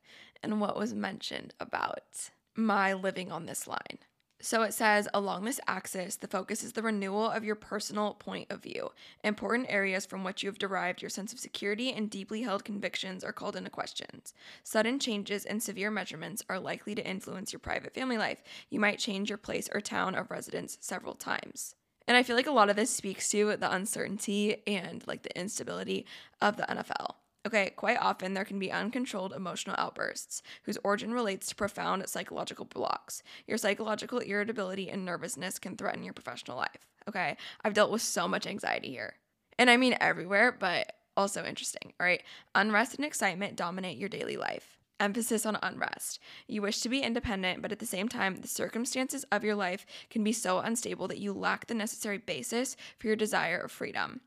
and 0.43 0.61
what 0.61 0.77
was 0.77 0.95
mentioned 0.95 1.55
about 1.61 2.31
my 2.57 2.93
living 2.93 3.31
on 3.31 3.47
this 3.47 3.67
line. 3.67 3.99
So 4.45 4.63
it 4.63 4.75
says 4.75 5.09
along 5.15 5.45
this 5.45 5.61
axis, 5.69 6.17
the 6.17 6.27
focus 6.27 6.65
is 6.65 6.73
the 6.73 6.83
renewal 6.83 7.31
of 7.31 7.45
your 7.45 7.55
personal 7.55 8.15
point 8.15 8.51
of 8.51 8.61
view. 8.61 8.91
Important 9.23 9.67
areas 9.69 10.05
from 10.05 10.25
which 10.25 10.43
you 10.43 10.49
have 10.49 10.59
derived 10.59 11.01
your 11.01 11.11
sense 11.11 11.33
of 11.33 11.39
security 11.39 11.93
and 11.93 12.11
deeply 12.11 12.43
held 12.43 12.65
convictions 12.65 13.23
are 13.23 13.33
called 13.33 13.55
into 13.55 13.71
questions. 13.71 14.35
Sudden 14.65 14.99
changes 14.99 15.45
and 15.45 15.63
severe 15.63 15.93
measurements 15.93 16.43
are 16.49 16.59
likely 16.59 16.97
to 16.97 17.09
influence 17.09 17.53
your 17.53 17.61
private 17.61 17.95
family 17.95 18.19
life. 18.19 18.43
You 18.69 18.81
might 18.81 18.99
change 18.99 19.29
your 19.31 19.39
place 19.39 19.69
or 19.73 19.81
town 19.81 20.17
of 20.17 20.29
residence 20.29 20.77
several 20.81 21.15
times. 21.15 21.77
And 22.07 22.17
I 22.17 22.23
feel 22.23 22.37
like 22.37 22.47
a 22.47 22.53
lot 22.53 22.71
of 22.71 22.77
this 22.77 22.91
speaks 22.91 23.29
to 23.31 23.57
the 23.57 23.73
uncertainty 23.73 24.63
and 24.67 25.05
like 25.07 25.23
the 25.23 25.39
instability 25.39 26.07
of 26.41 26.57
the 26.57 26.65
NFL. 26.65 27.15
Okay, 27.45 27.71
quite 27.71 27.99
often 28.01 28.35
there 28.35 28.45
can 28.45 28.61
be 28.61 28.71
uncontrolled 28.71 29.33
emotional 29.33 29.75
outbursts 29.77 30.43
whose 30.63 30.79
origin 30.85 31.13
relates 31.13 31.49
to 31.49 31.57
profound 31.57 32.09
psychological 32.09 32.65
blocks. 32.65 33.23
Your 33.47 33.59
psychological 33.59 34.21
irritability 34.21 34.89
and 34.89 35.05
nervousness 35.05 35.59
can 35.59 35.77
threaten 35.77 36.05
your 36.05 36.15
professional 36.15 36.57
life. 36.57 36.87
Okay, 37.09 37.37
I've 37.65 37.75
dealt 37.75 37.91
with 37.91 38.03
so 38.03 38.29
much 38.29 38.47
anxiety 38.47 38.91
here. 38.91 39.15
And 39.59 39.69
I 39.69 39.77
mean 39.77 39.97
everywhere, 40.01 40.53
but 40.53 40.93
also 41.17 41.45
interesting. 41.45 41.93
All 41.99 42.07
right, 42.07 42.23
unrest 42.55 42.95
and 42.95 43.05
excitement 43.05 43.57
dominate 43.57 43.99
your 43.99 44.09
daily 44.09 44.37
life 44.37 44.79
emphasis 45.03 45.45
on 45.45 45.59
unrest. 45.63 46.19
You 46.47 46.63
wish 46.63 46.81
to 46.81 46.89
be 46.89 47.01
independent, 47.01 47.61
but 47.61 47.73
at 47.73 47.81
the 47.81 47.87
same 47.87 48.09
time, 48.09 48.37
the 48.37 48.49
circumstances 48.49 49.25
of 49.31 49.45
your 49.45 49.57
life 49.57 49.85
can 50.09 50.25
be 50.25 50.33
so 50.33 50.61
unstable 50.61 51.09
that 51.09 51.19
you 51.19 51.33
lack 51.33 51.67
the 51.67 51.75
necessary 51.75 52.19
basis 52.19 52.77
for 52.99 53.09
your 53.09 53.17
desire 53.17 53.59
of 53.59 53.73
freedom. 53.73 54.21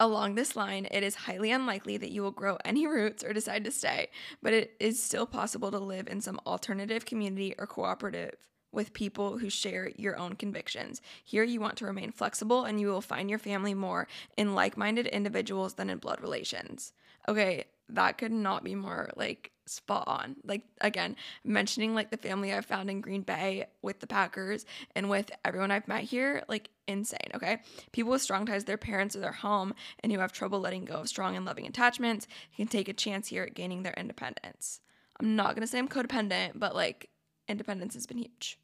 Along 0.00 0.34
this 0.34 0.56
line, 0.56 0.88
it 0.90 1.04
is 1.04 1.14
highly 1.14 1.52
unlikely 1.52 1.96
that 1.98 2.10
you 2.10 2.22
will 2.22 2.32
grow 2.32 2.58
any 2.64 2.86
roots 2.96 3.22
or 3.22 3.32
decide 3.32 3.64
to 3.64 3.70
stay, 3.70 4.08
but 4.42 4.52
it 4.52 4.74
is 4.80 5.00
still 5.00 5.26
possible 5.26 5.70
to 5.70 5.78
live 5.78 6.08
in 6.08 6.20
some 6.20 6.40
alternative 6.46 7.04
community 7.04 7.54
or 7.58 7.66
cooperative 7.66 8.34
with 8.72 8.92
people 8.92 9.38
who 9.38 9.48
share 9.48 9.92
your 9.96 10.18
own 10.18 10.34
convictions. 10.34 11.00
Here, 11.22 11.44
you 11.44 11.60
want 11.60 11.76
to 11.76 11.86
remain 11.86 12.10
flexible 12.10 12.64
and 12.64 12.80
you 12.80 12.88
will 12.88 13.00
find 13.00 13.30
your 13.30 13.38
family 13.38 13.72
more 13.72 14.08
in 14.36 14.54
like 14.54 14.76
minded 14.76 15.06
individuals 15.06 15.74
than 15.74 15.90
in 15.90 15.98
blood 15.98 16.20
relations. 16.20 16.92
Okay, 17.28 17.64
that 17.88 18.18
could 18.18 18.32
not 18.32 18.64
be 18.64 18.74
more 18.74 19.10
like 19.16 19.52
spot 19.66 20.04
on. 20.06 20.36
Like 20.44 20.62
again, 20.80 21.16
mentioning 21.44 21.94
like 21.94 22.10
the 22.10 22.16
family 22.16 22.52
I've 22.52 22.66
found 22.66 22.90
in 22.90 23.00
Green 23.00 23.22
Bay 23.22 23.66
with 23.82 24.00
the 24.00 24.06
Packers 24.06 24.66
and 24.94 25.08
with 25.08 25.30
everyone 25.44 25.70
I've 25.70 25.88
met 25.88 26.04
here, 26.04 26.42
like 26.48 26.70
insane, 26.86 27.30
okay? 27.34 27.60
People 27.92 28.12
with 28.12 28.22
strong 28.22 28.46
ties 28.46 28.62
to 28.62 28.66
their 28.66 28.76
parents 28.76 29.16
or 29.16 29.20
their 29.20 29.32
home 29.32 29.74
and 30.00 30.12
who 30.12 30.18
have 30.18 30.32
trouble 30.32 30.60
letting 30.60 30.84
go 30.84 30.94
of 30.94 31.08
strong 31.08 31.36
and 31.36 31.44
loving 31.44 31.66
attachments 31.66 32.26
can 32.56 32.66
take 32.66 32.88
a 32.88 32.92
chance 32.92 33.28
here 33.28 33.44
at 33.44 33.54
gaining 33.54 33.82
their 33.82 33.94
independence. 33.94 34.80
I'm 35.20 35.36
not 35.36 35.54
gonna 35.54 35.66
say 35.66 35.78
I'm 35.78 35.88
codependent, 35.88 36.52
but 36.54 36.74
like 36.74 37.08
independence 37.48 37.94
has 37.94 38.06
been 38.06 38.18
huge. 38.18 38.58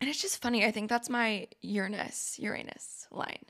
And 0.00 0.10
it's 0.10 0.20
just 0.20 0.42
funny. 0.42 0.64
I 0.64 0.72
think 0.72 0.88
that's 0.88 1.08
my 1.08 1.46
Uranus, 1.60 2.36
Uranus 2.40 3.06
line. 3.12 3.44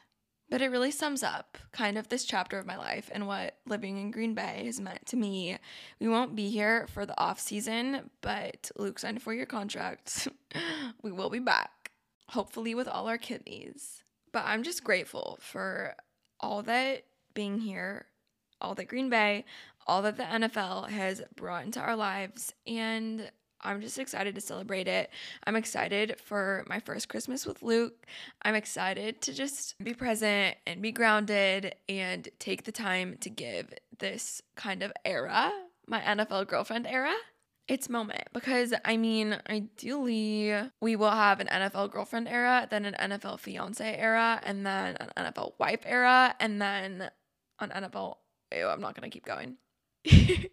But 0.52 0.60
it 0.60 0.68
really 0.68 0.90
sums 0.90 1.22
up 1.22 1.56
kind 1.72 1.96
of 1.96 2.10
this 2.10 2.26
chapter 2.26 2.58
of 2.58 2.66
my 2.66 2.76
life 2.76 3.10
and 3.10 3.26
what 3.26 3.56
living 3.64 3.96
in 3.96 4.10
Green 4.10 4.34
Bay 4.34 4.64
has 4.66 4.78
meant 4.78 5.06
to 5.06 5.16
me. 5.16 5.56
We 5.98 6.08
won't 6.08 6.36
be 6.36 6.50
here 6.50 6.86
for 6.88 7.06
the 7.06 7.18
off 7.18 7.40
season, 7.40 8.10
but 8.20 8.70
Luke 8.76 8.98
signed 8.98 9.16
a 9.16 9.20
four 9.20 9.32
year 9.32 9.46
contract. 9.46 10.28
we 11.02 11.10
will 11.10 11.30
be 11.30 11.38
back, 11.38 11.92
hopefully 12.28 12.74
with 12.74 12.86
all 12.86 13.08
our 13.08 13.16
kidneys. 13.16 14.04
But 14.30 14.44
I'm 14.44 14.62
just 14.62 14.84
grateful 14.84 15.38
for 15.40 15.94
all 16.38 16.60
that 16.64 17.04
being 17.32 17.58
here, 17.58 18.04
all 18.60 18.74
that 18.74 18.88
Green 18.88 19.08
Bay, 19.08 19.46
all 19.86 20.02
that 20.02 20.18
the 20.18 20.24
NFL 20.24 20.90
has 20.90 21.22
brought 21.34 21.64
into 21.64 21.80
our 21.80 21.96
lives. 21.96 22.52
And 22.66 23.30
I'm 23.62 23.80
just 23.80 23.98
excited 23.98 24.34
to 24.34 24.40
celebrate 24.40 24.88
it. 24.88 25.10
I'm 25.46 25.56
excited 25.56 26.16
for 26.18 26.64
my 26.68 26.80
first 26.80 27.08
Christmas 27.08 27.46
with 27.46 27.62
Luke. 27.62 28.06
I'm 28.42 28.54
excited 28.54 29.20
to 29.22 29.32
just 29.32 29.78
be 29.82 29.94
present 29.94 30.56
and 30.66 30.82
be 30.82 30.92
grounded 30.92 31.74
and 31.88 32.28
take 32.38 32.64
the 32.64 32.72
time 32.72 33.16
to 33.20 33.30
give 33.30 33.72
this 33.98 34.42
kind 34.56 34.82
of 34.82 34.92
era, 35.04 35.52
my 35.86 36.00
NFL 36.00 36.48
girlfriend 36.48 36.86
era, 36.86 37.14
its 37.68 37.88
moment. 37.88 38.24
Because 38.32 38.74
I 38.84 38.96
mean, 38.96 39.38
ideally, 39.48 40.52
we 40.80 40.96
will 40.96 41.10
have 41.10 41.38
an 41.40 41.46
NFL 41.46 41.92
girlfriend 41.92 42.28
era, 42.28 42.66
then 42.68 42.84
an 42.84 42.94
NFL 43.10 43.38
fiance 43.38 43.96
era, 43.96 44.40
and 44.42 44.66
then 44.66 44.96
an 44.96 45.10
NFL 45.16 45.52
wife 45.58 45.82
era, 45.86 46.34
and 46.40 46.60
then 46.60 47.10
an 47.60 47.70
NFL. 47.70 48.16
Ew, 48.54 48.66
I'm 48.66 48.80
not 48.80 48.94
going 48.94 49.08
to 49.08 49.14
keep 49.14 49.24
going. 49.24 49.56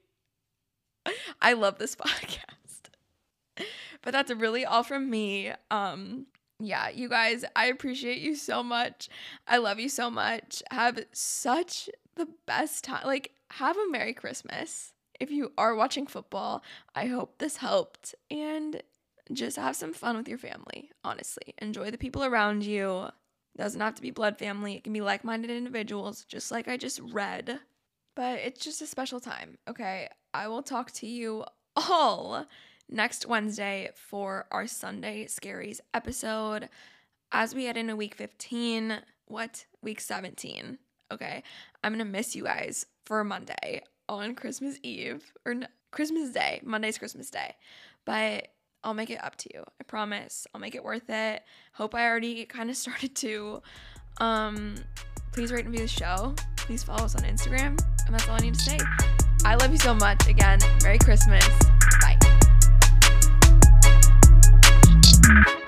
I 1.41 1.53
love 1.53 1.79
this 1.79 1.95
podcast 1.97 2.58
but 4.01 4.11
that's 4.11 4.31
really 4.31 4.65
all 4.65 4.83
from 4.83 5.09
me. 5.09 5.51
Um, 5.71 6.27
yeah, 6.59 6.89
you 6.89 7.07
guys, 7.07 7.45
I 7.55 7.67
appreciate 7.67 8.19
you 8.19 8.35
so 8.35 8.61
much. 8.61 9.09
I 9.47 9.57
love 9.57 9.79
you 9.79 9.89
so 9.89 10.09
much. 10.09 10.61
Have 10.71 10.99
such 11.13 11.89
the 12.15 12.27
best 12.45 12.83
time. 12.83 13.05
Like, 13.05 13.31
have 13.51 13.77
a 13.77 13.89
Merry 13.89 14.13
Christmas. 14.13 14.93
If 15.19 15.31
you 15.31 15.51
are 15.57 15.75
watching 15.75 16.05
football, 16.05 16.63
I 16.95 17.05
hope 17.05 17.37
this 17.37 17.57
helped. 17.57 18.13
And 18.29 18.81
just 19.31 19.57
have 19.57 19.75
some 19.75 19.93
fun 19.93 20.17
with 20.17 20.27
your 20.27 20.37
family, 20.37 20.91
honestly. 21.03 21.53
Enjoy 21.59 21.91
the 21.91 21.97
people 21.97 22.23
around 22.23 22.63
you. 22.63 23.07
Doesn't 23.57 23.81
have 23.81 23.95
to 23.95 24.01
be 24.01 24.11
blood 24.11 24.37
family, 24.37 24.75
it 24.75 24.83
can 24.83 24.93
be 24.93 25.01
like 25.01 25.23
minded 25.23 25.51
individuals, 25.51 26.23
just 26.23 26.51
like 26.51 26.67
I 26.67 26.77
just 26.77 26.99
read. 27.11 27.59
But 28.15 28.39
it's 28.39 28.63
just 28.63 28.81
a 28.81 28.87
special 28.87 29.19
time, 29.19 29.57
okay? 29.67 30.09
I 30.33 30.47
will 30.47 30.63
talk 30.63 30.91
to 30.93 31.07
you 31.07 31.43
all 31.75 32.45
next 32.89 33.27
Wednesday 33.27 33.89
for 33.93 34.45
our 34.51 34.67
Sunday 34.67 35.25
Scaries 35.25 35.79
episode. 35.93 36.69
As 37.31 37.53
we 37.53 37.65
head 37.65 37.77
into 37.77 37.95
week 37.95 38.15
15, 38.15 38.99
what? 39.27 39.65
Week 39.81 39.99
17. 39.99 40.77
Okay. 41.11 41.43
I'm 41.83 41.93
going 41.93 42.05
to 42.05 42.11
miss 42.11 42.35
you 42.35 42.43
guys 42.43 42.85
for 43.05 43.23
Monday 43.23 43.83
on 44.07 44.35
Christmas 44.35 44.77
Eve 44.83 45.31
or 45.45 45.53
no, 45.53 45.67
Christmas 45.91 46.31
Day. 46.31 46.59
Monday's 46.63 46.97
Christmas 46.97 47.29
Day. 47.29 47.55
But 48.05 48.47
I'll 48.83 48.93
make 48.93 49.09
it 49.09 49.23
up 49.23 49.35
to 49.37 49.49
you. 49.53 49.63
I 49.79 49.83
promise. 49.83 50.47
I'll 50.53 50.61
make 50.61 50.75
it 50.75 50.83
worth 50.83 51.09
it. 51.09 51.43
Hope 51.73 51.93
I 51.93 52.07
already 52.07 52.45
kind 52.45 52.69
of 52.69 52.77
started 52.77 53.15
to. 53.17 53.61
Um, 54.17 54.75
please 55.31 55.51
rate 55.51 55.65
and 55.65 55.71
review 55.71 55.85
the 55.85 55.91
show. 55.91 56.33
Please 56.57 56.83
follow 56.83 57.05
us 57.05 57.15
on 57.15 57.21
Instagram. 57.21 57.79
And 58.05 58.13
that's 58.13 58.27
all 58.27 58.35
I 58.35 58.39
need 58.39 58.55
to 58.55 58.59
say. 58.59 58.77
I 59.45 59.55
love 59.55 59.71
you 59.71 59.77
so 59.77 59.93
much. 59.93 60.27
Again, 60.27 60.59
Merry 60.83 60.97
Christmas 60.97 61.47
Thank 65.29 65.47
you. 65.47 65.58